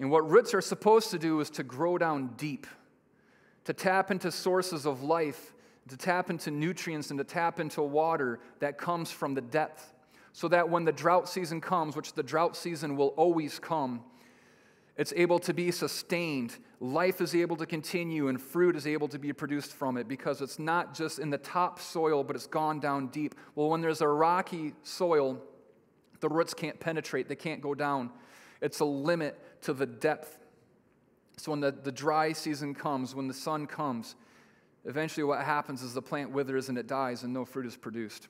[0.00, 2.66] And what roots are supposed to do is to grow down deep,
[3.64, 5.52] to tap into sources of life,
[5.88, 9.92] to tap into nutrients, and to tap into water that comes from the depth.
[10.32, 14.02] So that when the drought season comes, which the drought season will always come,
[14.96, 16.56] it's able to be sustained.
[16.78, 20.40] Life is able to continue, and fruit is able to be produced from it because
[20.40, 23.34] it's not just in the top soil, but it's gone down deep.
[23.54, 25.42] Well, when there's a rocky soil,
[26.20, 28.10] the roots can't penetrate, they can't go down.
[28.60, 30.38] It's a limit to the depth.
[31.36, 34.14] So when the, the dry season comes, when the sun comes,
[34.84, 38.28] eventually what happens is the plant withers and it dies and no fruit is produced.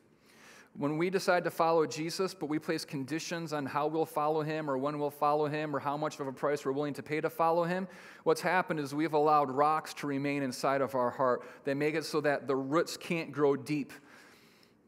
[0.77, 4.71] When we decide to follow Jesus, but we place conditions on how we'll follow him
[4.71, 7.21] or when we'll follow him or how much of a price we're willing to pay
[7.21, 7.89] to follow him,
[8.23, 11.43] what's happened is we've allowed rocks to remain inside of our heart.
[11.65, 13.93] They make it so that the roots can't grow deep.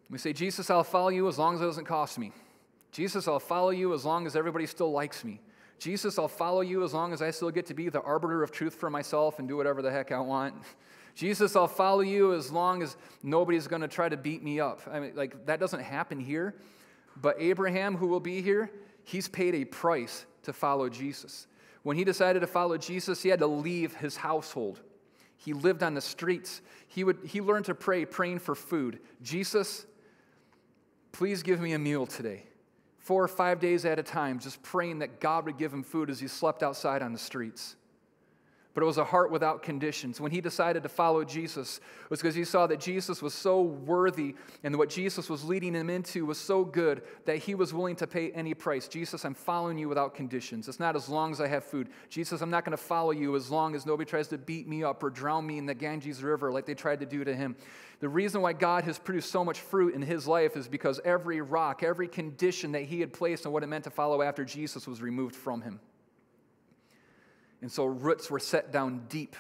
[0.09, 2.33] We say, Jesus, I'll follow you as long as it doesn't cost me.
[2.93, 5.41] Jesus, I'll follow you as long as everybody still likes me.
[5.83, 8.53] Jesus, I'll follow you as long as I still get to be the arbiter of
[8.53, 10.55] truth for myself and do whatever the heck I want.
[11.17, 14.81] Jesus, I'll follow you as long as nobody's going to try to beat me up.
[14.89, 16.55] I mean, like, that doesn't happen here.
[17.21, 18.71] But Abraham, who will be here,
[19.03, 21.49] he's paid a price to follow Jesus.
[21.83, 24.81] When he decided to follow Jesus, he had to leave his household.
[25.37, 26.63] He lived on the streets.
[26.87, 29.01] He, would, he learned to pray, praying for food.
[29.21, 29.85] Jesus,
[31.11, 32.45] please give me a meal today
[33.03, 36.11] four or five days at a time, just praying that God would give him food
[36.11, 37.77] as he slept outside on the streets
[38.75, 40.21] but it was a heart without conditions.
[40.21, 43.61] When he decided to follow Jesus, it was because he saw that Jesus was so
[43.61, 47.97] worthy and what Jesus was leading him into was so good that he was willing
[47.97, 48.89] to pay any price.
[48.89, 50.69] Jesus, I'm following you without conditions.
[50.69, 51.89] It's not as long as I have food.
[52.09, 54.83] Jesus, I'm not going to follow you as long as nobody tries to beat me
[54.83, 57.57] up or drown me in the Ganges River like they tried to do to him.
[58.01, 61.41] The reason why God has produced so much fruit in his life is because every
[61.41, 64.89] rock, every condition that he had placed on what it meant to follow after Jesus
[64.89, 65.79] was removed from him.
[67.63, 69.37] And so roots were set down deep.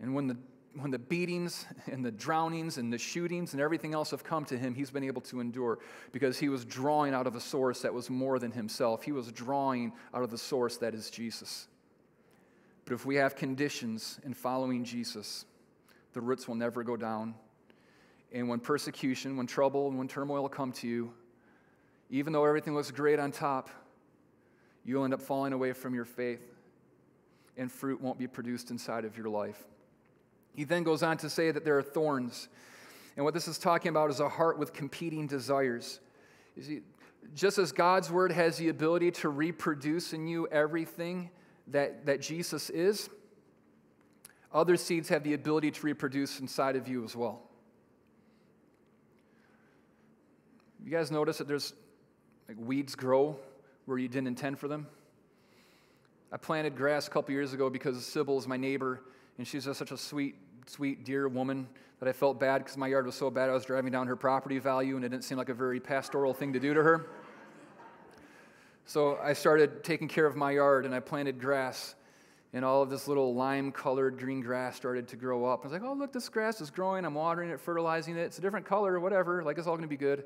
[0.00, 0.36] And when the,
[0.74, 4.58] when the beatings and the drownings and the shootings and everything else have come to
[4.58, 5.78] him, he's been able to endure
[6.10, 9.04] because he was drawing out of a source that was more than himself.
[9.04, 11.68] He was drawing out of the source that is Jesus.
[12.86, 15.44] But if we have conditions in following Jesus,
[16.14, 17.34] the roots will never go down.
[18.32, 21.12] And when persecution, when trouble, and when turmoil come to you,
[22.10, 23.70] even though everything looks great on top,
[24.86, 26.40] you'll end up falling away from your faith,
[27.56, 29.64] and fruit won't be produced inside of your life.
[30.54, 32.48] He then goes on to say that there are thorns.
[33.16, 36.00] And what this is talking about is a heart with competing desires.
[36.54, 36.80] You see,
[37.34, 41.30] just as God's word has the ability to reproduce in you everything
[41.68, 43.10] that, that Jesus is,
[44.52, 47.42] other seeds have the ability to reproduce inside of you as well.
[50.82, 51.72] You guys notice that there's
[52.48, 53.36] like weeds grow
[53.86, 54.86] where you didn't intend for them?
[56.32, 59.00] I planted grass a couple years ago because Sybil is my neighbor,
[59.38, 60.34] and she's just such a sweet,
[60.66, 61.68] sweet, dear woman
[62.00, 64.16] that I felt bad because my yard was so bad I was driving down her
[64.16, 67.06] property value, and it didn't seem like a very pastoral thing to do to her.
[68.84, 71.94] So I started taking care of my yard, and I planted grass,
[72.52, 75.60] and all of this little lime colored green grass started to grow up.
[75.60, 77.04] I was like, oh, look, this grass is growing.
[77.04, 78.22] I'm watering it, fertilizing it.
[78.22, 79.42] It's a different color, whatever.
[79.42, 80.24] Like, it's all going to be good.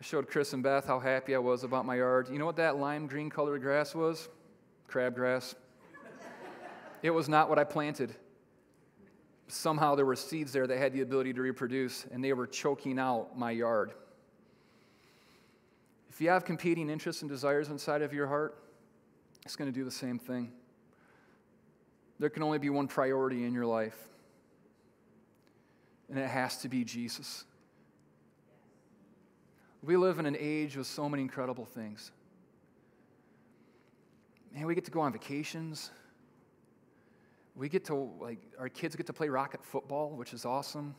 [0.00, 2.28] I showed Chris and Beth how happy I was about my yard.
[2.30, 4.28] You know what that lime green colored grass was?
[4.88, 5.54] Crabgrass.
[7.02, 8.14] it was not what I planted.
[9.48, 12.98] Somehow there were seeds there that had the ability to reproduce, and they were choking
[12.98, 13.92] out my yard.
[16.10, 18.56] If you have competing interests and desires inside of your heart,
[19.44, 20.50] it's going to do the same thing.
[22.18, 23.96] There can only be one priority in your life,
[26.08, 27.44] and it has to be Jesus.
[29.82, 32.10] We live in an age with so many incredible things.
[34.52, 35.90] Man, we get to go on vacations.
[37.54, 40.94] We get to, like, our kids get to play rocket football, which is awesome.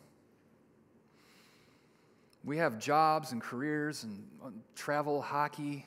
[2.44, 5.86] We have jobs and careers and uh, travel, hockey.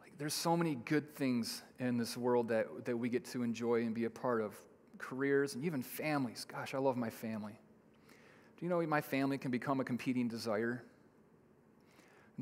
[0.00, 3.82] Like, there's so many good things in this world that, that we get to enjoy
[3.82, 4.54] and be a part of.
[4.98, 6.46] Careers and even families.
[6.50, 7.52] Gosh, I love my family.
[8.58, 10.82] Do you know my family can become a competing desire?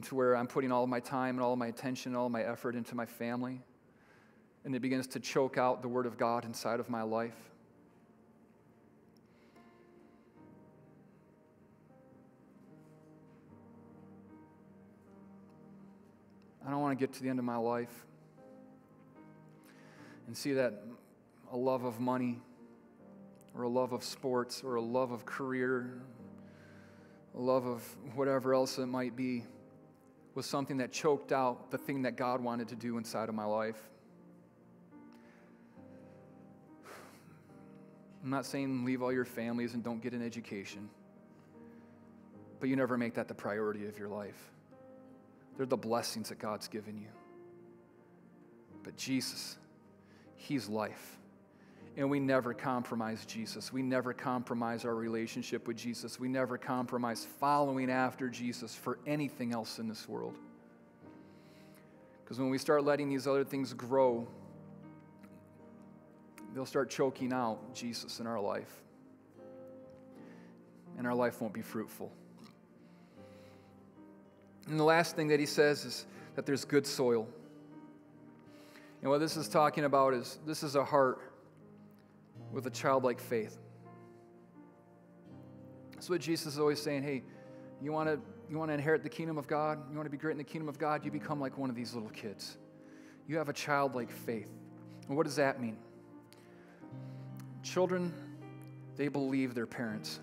[0.03, 2.43] To where I'm putting all of my time and all my attention and all my
[2.43, 3.61] effort into my family.
[4.65, 7.37] And it begins to choke out the Word of God inside of my life.
[16.67, 18.05] I don't want to get to the end of my life
[20.27, 20.83] and see that
[21.53, 22.41] a love of money
[23.55, 26.01] or a love of sports or a love of career,
[27.37, 27.83] a love of
[28.15, 29.45] whatever else it might be
[30.35, 33.45] was something that choked out the thing that God wanted to do inside of my
[33.45, 33.81] life.
[38.23, 40.89] I'm not saying leave all your families and don't get an education,
[42.59, 44.51] but you never make that the priority of your life.
[45.57, 47.09] They're the blessings that God's given you.
[48.83, 49.57] But Jesus,
[50.37, 51.19] He's life.
[51.97, 53.73] And we never compromise Jesus.
[53.73, 56.19] We never compromise our relationship with Jesus.
[56.19, 60.37] We never compromise following after Jesus for anything else in this world.
[62.25, 64.27] Because when we start letting these other things grow,
[66.53, 68.83] they'll start choking out Jesus in our life.
[70.99, 72.11] And our life won't be fruitful.
[74.69, 77.29] And the last thing that he says is that there's good soil.
[79.03, 81.34] And what this is talking about is this is a heart
[82.55, 83.59] with a childlike faith.
[85.93, 87.03] That's what Jesus is always saying.
[87.03, 87.23] Hey,
[87.83, 89.79] you want to you want to inherit the kingdom of God?
[89.91, 91.05] You want to be great in the kingdom of God?
[91.05, 92.59] You become like one of these little kids.
[93.27, 94.51] You have a childlike faith.
[95.09, 95.79] And what does that mean?
[97.63, 98.13] Children,
[98.97, 100.21] they believe their parents.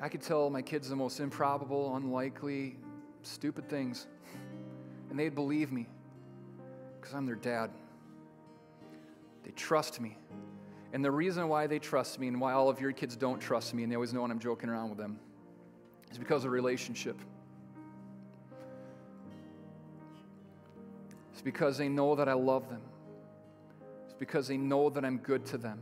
[0.00, 2.76] I could tell my kids the most improbable, unlikely,
[3.22, 4.06] stupid things,
[5.08, 5.86] and they'd believe me
[7.00, 7.70] because I'm their dad.
[9.46, 10.18] They trust me.
[10.92, 13.72] And the reason why they trust me and why all of your kids don't trust
[13.74, 15.18] me and they always know when I'm joking around with them
[16.10, 17.16] is because of relationship.
[21.32, 22.82] It's because they know that I love them.
[24.06, 25.80] It's because they know that I'm good to them.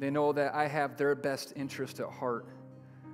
[0.00, 2.46] They know that I have their best interest at heart.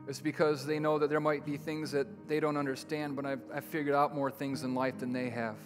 [0.09, 3.43] It's because they know that there might be things that they don't understand, but I've,
[3.55, 5.57] I've figured out more things in life than they have.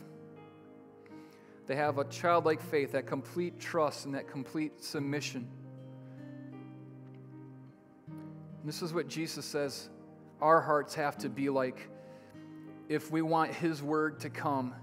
[1.66, 5.48] They have a childlike faith, that complete trust, and that complete submission.
[8.08, 9.88] And this is what Jesus says
[10.40, 11.88] our hearts have to be like
[12.88, 14.74] if we want His word to come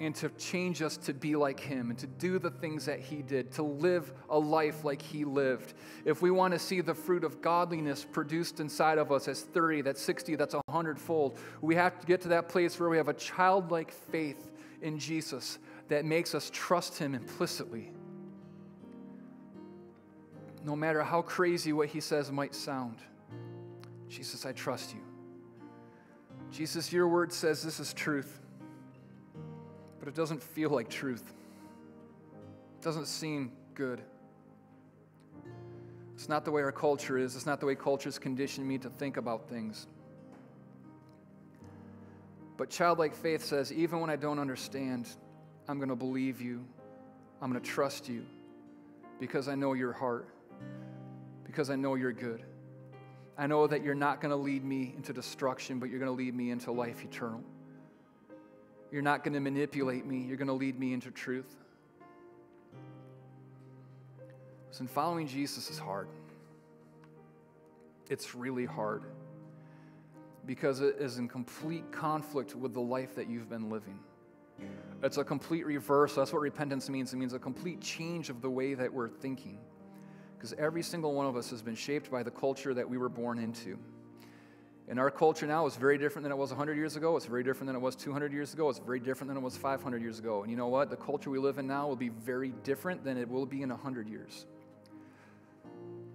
[0.00, 3.22] and to change us to be like Him and to do the things that He
[3.22, 5.74] did, to live a life like He lived.
[6.04, 9.82] If we want to see the fruit of godliness produced inside of us as 30,
[9.82, 13.08] that's 60, that's 100 fold, we have to get to that place where we have
[13.08, 14.50] a childlike faith
[14.82, 15.58] in Jesus
[15.88, 17.90] that makes us trust Him implicitly.
[20.64, 22.98] No matter how crazy what He says might sound,
[24.08, 25.00] Jesus, I trust you.
[26.50, 28.40] Jesus, your word says this is truth,
[29.98, 31.34] but it doesn't feel like truth.
[32.78, 34.00] It doesn't seem good.
[36.14, 37.36] It's not the way our culture is.
[37.36, 39.86] It's not the way culture's conditioned me to think about things.
[42.56, 45.08] But childlike faith says, even when I don't understand,
[45.68, 46.64] I'm going to believe you.
[47.40, 48.24] I'm going to trust you
[49.20, 50.28] because I know your heart,
[51.44, 52.42] because I know you're good.
[53.36, 56.16] I know that you're not going to lead me into destruction, but you're going to
[56.16, 57.42] lead me into life eternal.
[58.90, 61.54] You're not going to manipulate me, you're going to lead me into truth.
[64.68, 66.08] Listen, following Jesus is hard.
[68.08, 69.04] It's really hard
[70.46, 73.98] because it is in complete conflict with the life that you've been living.
[75.02, 76.14] It's a complete reverse.
[76.14, 77.12] That's what repentance means.
[77.12, 79.58] It means a complete change of the way that we're thinking.
[80.36, 83.08] Because every single one of us has been shaped by the culture that we were
[83.08, 83.78] born into.
[84.88, 87.16] And our culture now is very different than it was 100 years ago.
[87.16, 88.70] It's very different than it was 200 years ago.
[88.70, 90.42] It's very different than it was 500 years ago.
[90.42, 90.88] And you know what?
[90.88, 93.68] The culture we live in now will be very different than it will be in
[93.68, 94.46] 100 years.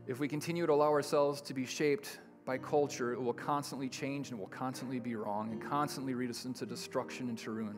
[0.08, 4.32] If we continue to allow ourselves to be shaped by culture, it will constantly change
[4.32, 7.76] and it will constantly be wrong and constantly lead us into destruction and to ruin.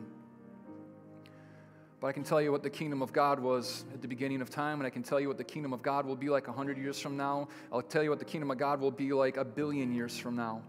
[2.06, 4.48] But I can tell you what the kingdom of God was at the beginning of
[4.48, 6.78] time, and I can tell you what the kingdom of God will be like 100
[6.78, 7.48] years from now.
[7.72, 10.36] I'll tell you what the kingdom of God will be like a billion years from
[10.36, 10.62] now.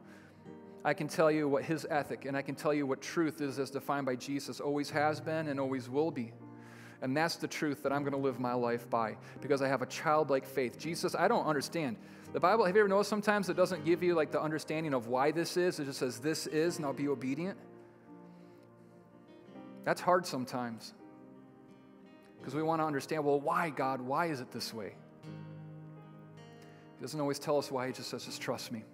[0.84, 3.60] I can tell you what his ethic and I can tell you what truth is
[3.60, 6.34] as defined by Jesus always has been and always will be.
[7.04, 9.84] And that's the truth that I'm going to live my life by because I have
[9.84, 10.80] a childlike faith.
[10.80, 11.98] Jesus, I don't understand.
[12.34, 15.06] The Bible, have you ever noticed sometimes it doesn't give you like the understanding of
[15.06, 15.80] why this is?
[15.80, 17.60] It just says, this is, and I'll be obedient.
[19.86, 20.96] That's hard sometimes
[22.48, 24.00] because we want to understand, well, why, God?
[24.00, 24.94] Why is it this way?
[25.26, 28.86] He doesn't always tell us why, He just says, just trust me.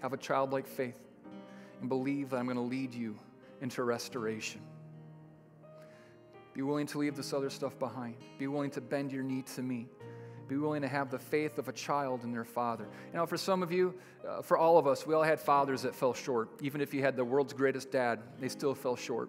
[0.00, 0.98] Have a childlike faith
[1.80, 3.18] and believe that I'm going to lead you
[3.60, 4.62] into restoration.
[6.54, 8.14] Be willing to leave this other stuff behind.
[8.38, 9.86] Be willing to bend your knee to me.
[10.48, 12.88] Be willing to have the faith of a child in their father.
[13.12, 13.94] You know, for some of you,
[14.26, 16.48] uh, for all of us, we all had fathers that fell short.
[16.62, 19.28] Even if you had the world's greatest dad, they still fell short.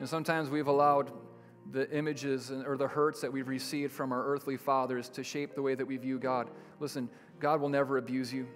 [0.00, 1.12] And sometimes we've allowed
[1.72, 5.62] the images or the hurts that we've received from our earthly fathers to shape the
[5.62, 6.48] way that we view God.
[6.80, 7.08] Listen,
[7.40, 8.46] God will never abuse you.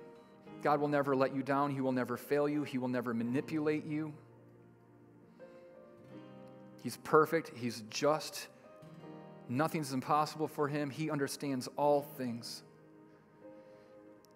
[0.63, 1.71] God will never let you down.
[1.71, 2.65] He will never fail you.
[2.65, 4.13] He will never manipulate you.
[6.83, 8.49] He's perfect, He's just.
[9.49, 10.91] Nothing's impossible for Him.
[10.91, 12.63] He understands all things.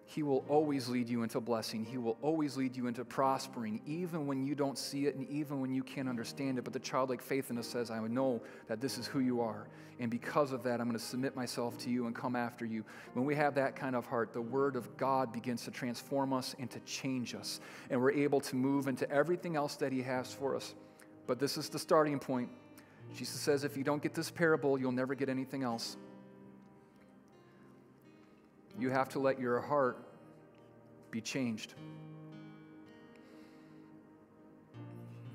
[0.06, 1.84] He will always lead you into blessing.
[1.84, 5.60] He will always lead you into prospering, even when you don't see it and even
[5.60, 6.64] when you can't understand it.
[6.64, 9.66] But the childlike faith in us says, I know that this is who you are.
[10.00, 12.84] And because of that, I'm going to submit myself to you and come after you.
[13.14, 16.54] When we have that kind of heart, the Word of God begins to transform us
[16.58, 17.60] and to change us.
[17.90, 20.74] And we're able to move into everything else that He has for us.
[21.26, 22.50] But this is the starting point.
[23.16, 25.96] Jesus says, if you don't get this parable, you'll never get anything else.
[28.78, 29.98] You have to let your heart
[31.10, 31.74] be changed.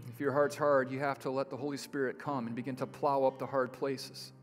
[0.08, 2.86] If your heart's hard, you have to let the Holy Spirit come and begin to
[2.86, 4.34] plow up the hard places.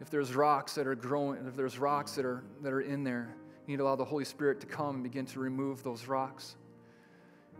[0.00, 3.34] If there's rocks that are growing, if there's rocks that are, that are in there,
[3.66, 6.56] you need to allow the Holy Spirit to come and begin to remove those rocks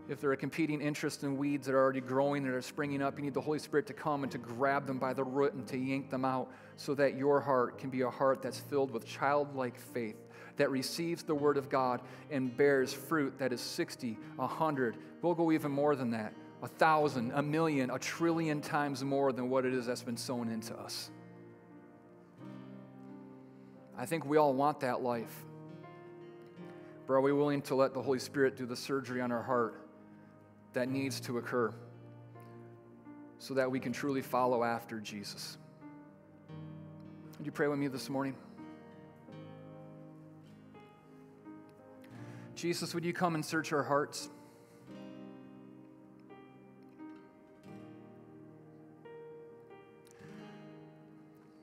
[0.09, 3.17] if there are competing interests and weeds that are already growing that are springing up,
[3.17, 5.67] you need the Holy Spirit to come and to grab them by the root and
[5.67, 9.05] to yank them out so that your heart can be a heart that's filled with
[9.05, 10.15] childlike faith
[10.55, 12.01] that receives the Word of God
[12.31, 14.97] and bears fruit that is 60, 100.
[15.21, 16.33] We'll go even more than that
[16.63, 20.49] a thousand, a million, a trillion times more than what it is that's been sown
[20.49, 21.11] into us.
[23.95, 25.45] I think we all want that life.
[27.05, 29.86] But are we willing to let the Holy Spirit do the surgery on our heart
[30.73, 30.91] that mm.
[30.91, 31.73] needs to occur
[33.39, 35.57] so that we can truly follow after Jesus.
[37.37, 38.35] Would you pray with me this morning?
[42.55, 44.29] Jesus, would you come and search our hearts?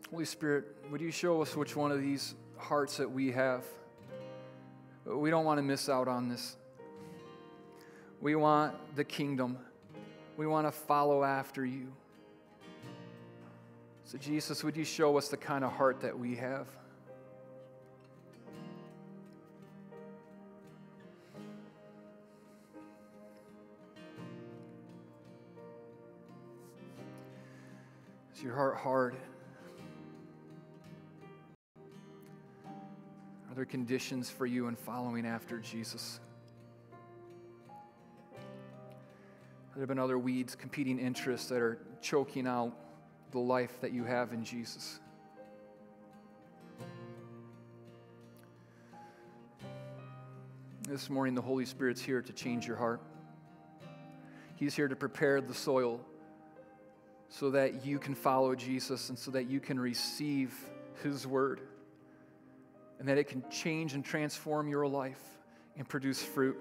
[0.08, 3.64] Holy Spirit, would you show us which one of these hearts that we have?
[5.04, 6.56] We don't want to miss out on this.
[8.24, 9.58] We want the kingdom.
[10.38, 11.92] We want to follow after you.
[14.04, 16.66] So, Jesus, would you show us the kind of heart that we have?
[28.34, 29.16] Is your heart hard?
[33.50, 36.20] Are there conditions for you in following after Jesus?
[39.74, 42.72] There have been other weeds, competing interests that are choking out
[43.32, 45.00] the life that you have in Jesus.
[50.88, 53.00] This morning, the Holy Spirit's here to change your heart.
[54.54, 56.00] He's here to prepare the soil
[57.28, 60.54] so that you can follow Jesus and so that you can receive
[61.02, 61.62] His word.
[62.98, 65.20] and that it can change and transform your life
[65.76, 66.56] and produce fruit.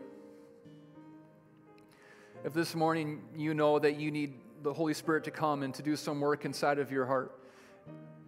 [2.46, 4.34] If this morning you know that you need
[4.64, 7.40] the Holy Spirit to come and to do some work inside of your heart,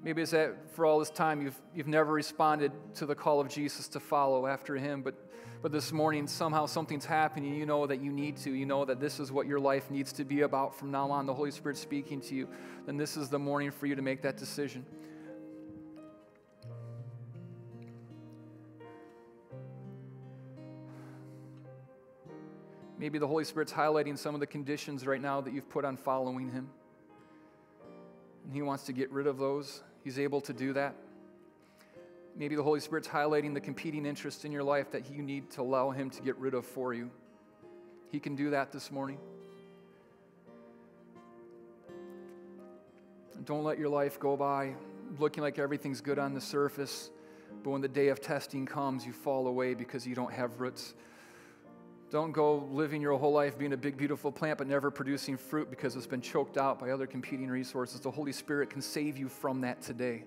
[0.02, 3.50] maybe it's that for all this time you've, you've never responded to the call of
[3.50, 5.16] Jesus to follow after Him, but,
[5.62, 7.56] but this morning somehow something's happening.
[7.56, 8.52] You know that you need to.
[8.52, 11.26] You know that this is what your life needs to be about from now on.
[11.26, 12.48] The Holy Spirit speaking to you.
[12.86, 14.86] Then this is the morning for you to make that decision.
[22.98, 25.98] Maybe the Holy Spirit's highlighting some of the conditions right now that you've put on
[25.98, 26.70] following Him.
[28.46, 29.84] And He wants to get rid of those.
[30.04, 30.96] He's able to do that.
[32.38, 35.62] Maybe the Holy Spirit's highlighting the competing interests in your life that you need to
[35.62, 37.10] allow Him to get rid of for you.
[38.12, 39.18] He can do that this morning.
[43.44, 44.74] Don't let your life go by
[45.20, 47.10] looking like everything's good on the surface,
[47.64, 50.94] but when the day of testing comes, you fall away because you don't have roots.
[52.12, 55.70] Don't go living your whole life being a big, beautiful plant, but never producing fruit
[55.70, 58.00] because it's been choked out by other competing resources.
[58.00, 60.24] The Holy Spirit can save you from that today.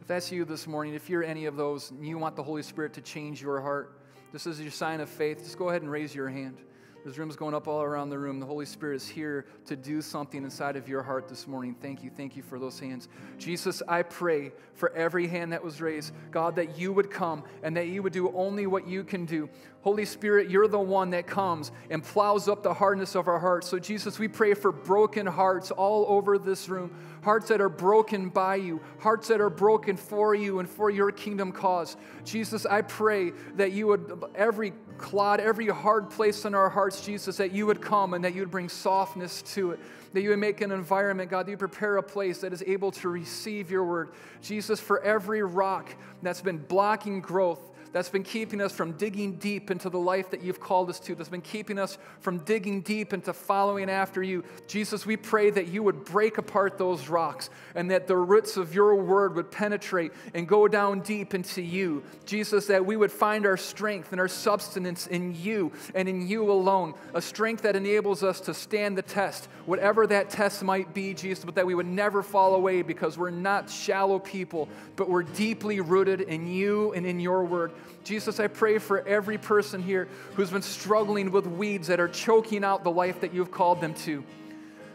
[0.00, 2.62] If that's you this morning, if you're any of those and you want the Holy
[2.62, 3.98] Spirit to change your heart,
[4.32, 6.58] this is your sign of faith, just go ahead and raise your hand.
[7.04, 8.40] There's rooms going up all around the room.
[8.40, 11.76] The Holy Spirit is here to do something inside of your heart this morning.
[11.78, 12.08] Thank you.
[12.08, 13.08] Thank you for those hands.
[13.36, 17.76] Jesus, I pray for every hand that was raised, God, that you would come and
[17.76, 19.50] that you would do only what you can do.
[19.84, 23.68] Holy Spirit, you're the one that comes and plows up the hardness of our hearts.
[23.68, 26.90] So, Jesus, we pray for broken hearts all over this room,
[27.22, 31.12] hearts that are broken by you, hearts that are broken for you and for your
[31.12, 31.98] kingdom cause.
[32.24, 37.36] Jesus, I pray that you would, every clod, every hard place in our hearts, Jesus,
[37.36, 39.80] that you would come and that you would bring softness to it
[40.14, 42.92] that you would make an environment, God, that you prepare a place that is able
[42.92, 44.12] to receive your word.
[44.40, 49.70] Jesus, for every rock that's been blocking growth, that's been keeping us from digging deep
[49.70, 53.12] into the life that you've called us to, that's been keeping us from digging deep
[53.12, 54.42] into following after you.
[54.66, 58.74] Jesus, we pray that you would break apart those rocks and that the roots of
[58.74, 62.02] your word would penetrate and go down deep into you.
[62.24, 66.50] Jesus, that we would find our strength and our substance in you and in you
[66.50, 71.14] alone, a strength that enables us to stand the test, whatever that test might be,
[71.14, 75.22] Jesus, but that we would never fall away because we're not shallow people, but we're
[75.22, 77.70] deeply rooted in you and in your word.
[78.04, 82.62] Jesus, I pray for every person here who's been struggling with weeds that are choking
[82.62, 84.22] out the life that you've called them to.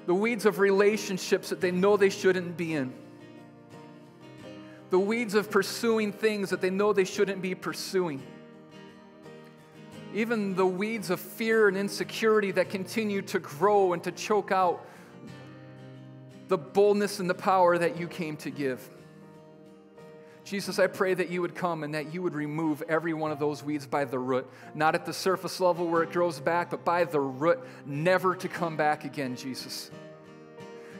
[0.06, 2.94] The weeds of relationships that they know they shouldn't be in.
[4.92, 8.22] The weeds of pursuing things that they know they shouldn't be pursuing.
[10.14, 14.86] Even the weeds of fear and insecurity that continue to grow and to choke out
[16.48, 18.90] the boldness and the power that you came to give.
[20.50, 23.38] Jesus, I pray that you would come and that you would remove every one of
[23.38, 26.84] those weeds by the root, not at the surface level where it grows back, but
[26.84, 29.92] by the root, never to come back again, Jesus.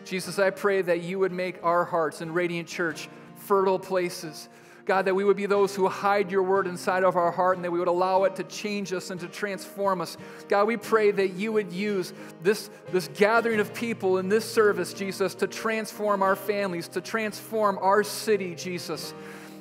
[0.06, 4.50] Jesus, I pray that you would make our hearts in Radiant Church fertile places.
[4.86, 7.66] God, that we would be those who hide your word inside of our heart and
[7.66, 10.16] that we would allow it to change us and to transform us.
[10.48, 14.94] God, we pray that you would use this, this gathering of people in this service,
[14.94, 19.16] Jesus, to transform our families, to transform our city, Jesus.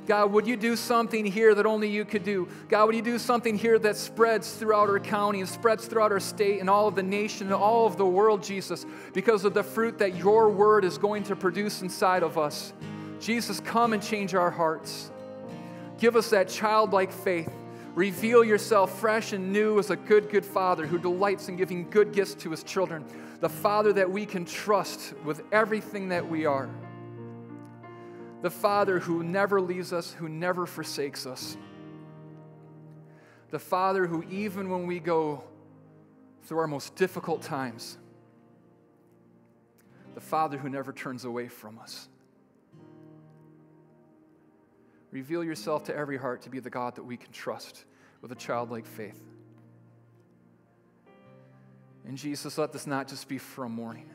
[0.09, 2.49] God, would you do something here that only you could do?
[2.71, 6.19] God, would you do something here that spreads throughout our county and spreads throughout our
[6.19, 9.63] state and all of the nation and all of the world, Jesus, because of the
[9.63, 12.73] fruit that your word is going to produce inside of us?
[13.21, 15.11] Jesus, come and change our hearts.
[15.99, 17.53] Give us that childlike faith.
[17.95, 22.15] Reveal yourself fresh and new as a good, good father who delights in giving good
[22.15, 23.05] gifts to his children,
[23.41, 26.71] the father that we can trust with everything that we are
[28.43, 31.57] the Father who never leaves us, who never forsakes us,
[33.51, 35.43] the Father who, even when we go
[36.45, 37.99] through our most difficult times,
[40.15, 42.09] the Father who never turns away from us.
[45.11, 47.85] Reveal yourself to every heart to be the God that we can trust
[48.21, 49.21] with a childlike faith.
[52.07, 54.11] And Jesus, let this not just be for a morning.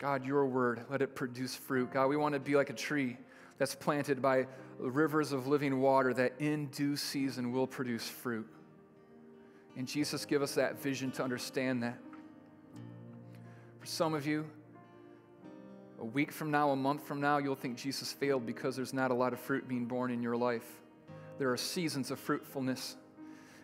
[0.00, 1.92] God, your word, let it produce fruit.
[1.92, 3.18] God, we want to be like a tree
[3.58, 4.46] that's planted by
[4.78, 8.48] rivers of living water that in due season will produce fruit.
[9.76, 11.98] And Jesus, give us that vision to understand that.
[13.78, 14.46] For some of you,
[16.00, 19.10] a week from now, a month from now, you'll think Jesus failed because there's not
[19.10, 20.64] a lot of fruit being born in your life.
[21.38, 22.96] There are seasons of fruitfulness.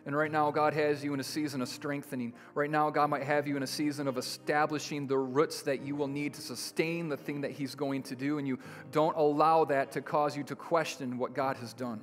[0.06, 2.32] And right now, God has you in a season of strengthening.
[2.54, 5.96] Right now, God might have you in a season of establishing the roots that you
[5.96, 8.38] will need to sustain the thing that He's going to do.
[8.38, 8.60] And you
[8.92, 12.00] don't allow that to cause you to question what God has done.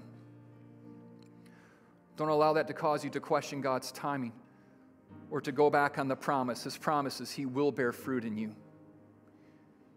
[2.18, 4.34] Don't allow that to cause you to question God's timing
[5.32, 6.66] or to go back on the promise.
[6.66, 8.54] His promise is He will bear fruit in you.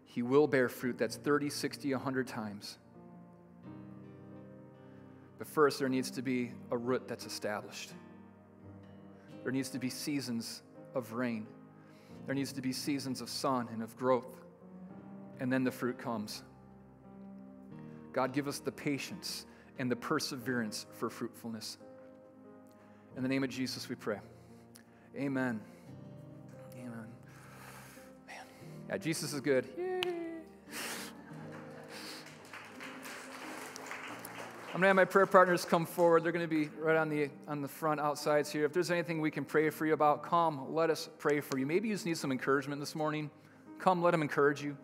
[0.05, 2.77] He will bear fruit that's 30, 60, 100 times.
[5.37, 7.91] But first, there needs to be a root that's established.
[9.43, 10.63] There needs to be seasons
[10.95, 11.45] of rain.
[12.25, 14.41] There needs to be seasons of sun and of growth.
[15.39, 16.43] And then the fruit comes.
[18.13, 19.45] God, give us the patience
[19.77, 21.77] and the perseverance for fruitfulness.
[23.15, 24.17] In the name of Jesus, we pray.
[25.15, 25.61] Amen.
[26.75, 27.05] Amen.
[28.27, 28.45] Man.
[28.89, 29.65] Yeah, Jesus is good.
[34.77, 36.23] I'm going to have my prayer partners come forward.
[36.23, 38.63] They're going to be right on the, on the front outsides here.
[38.63, 41.65] If there's anything we can pray for you about, come, let us pray for you.
[41.65, 43.31] Maybe you just need some encouragement this morning.
[43.79, 44.77] Come, let them encourage you.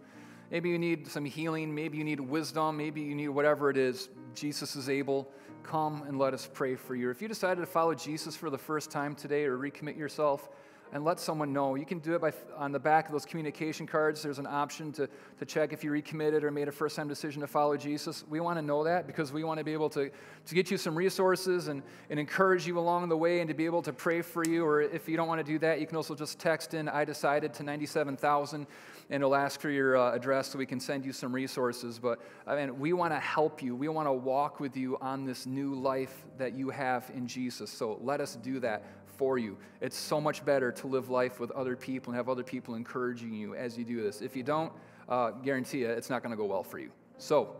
[0.49, 1.75] Maybe you need some healing.
[1.75, 2.75] Maybe you need wisdom.
[2.75, 4.09] Maybe you need whatever it is.
[4.33, 5.31] Jesus is able
[5.61, 7.11] come and let us pray for you.
[7.11, 10.49] If you decided to follow Jesus for the first time today or recommit yourself,
[10.93, 11.73] and let someone know.
[11.73, 14.21] You can do it by on the back of those communication cards.
[14.21, 17.41] There's an option to, to check if you recommitted or made a first time decision
[17.41, 18.23] to follow Jesus.
[18.29, 20.11] We want to know that because we want to be able to,
[20.45, 21.81] to get you some resources and,
[22.11, 24.63] and encourage you along the way and to be able to pray for you.
[24.63, 27.05] Or if you don't want to do that, you can also just text in I
[27.05, 28.67] decided to 97,000
[29.09, 31.99] and it'll ask for your uh, address so we can send you some resources.
[31.99, 33.75] But I mean, we want to help you.
[33.75, 37.71] We want to walk with you on this new life that you have in Jesus.
[37.71, 38.83] So let us do that
[39.17, 39.57] for you.
[39.81, 43.33] It's so much better to live life with other people and have other people encouraging
[43.33, 44.21] you as you do this.
[44.21, 44.71] If you don't,
[45.07, 46.91] uh, guarantee you, it's not going to go well for you.
[47.17, 47.55] So,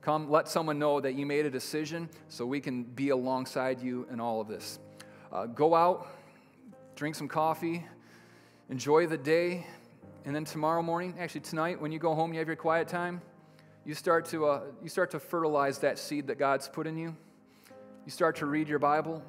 [0.00, 4.06] come let someone know that you made a decision so we can be alongside you
[4.12, 4.78] in all of this.
[5.32, 6.08] Uh, go out,
[6.96, 7.84] drink some coffee,
[8.68, 9.66] enjoy the day,
[10.24, 13.20] and then tomorrow morning, actually tonight, when you go home, you have your quiet time.
[13.84, 17.16] You start to uh, you start to fertilize that seed that God's put in you.
[18.04, 19.22] You start to read your Bible.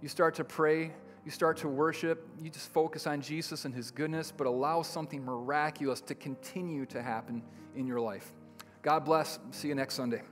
[0.00, 0.92] You start to pray
[1.28, 5.22] you start to worship, you just focus on Jesus and his goodness, but allow something
[5.22, 7.42] miraculous to continue to happen
[7.76, 8.32] in your life.
[8.80, 9.38] God bless.
[9.50, 10.22] See you next Sunday.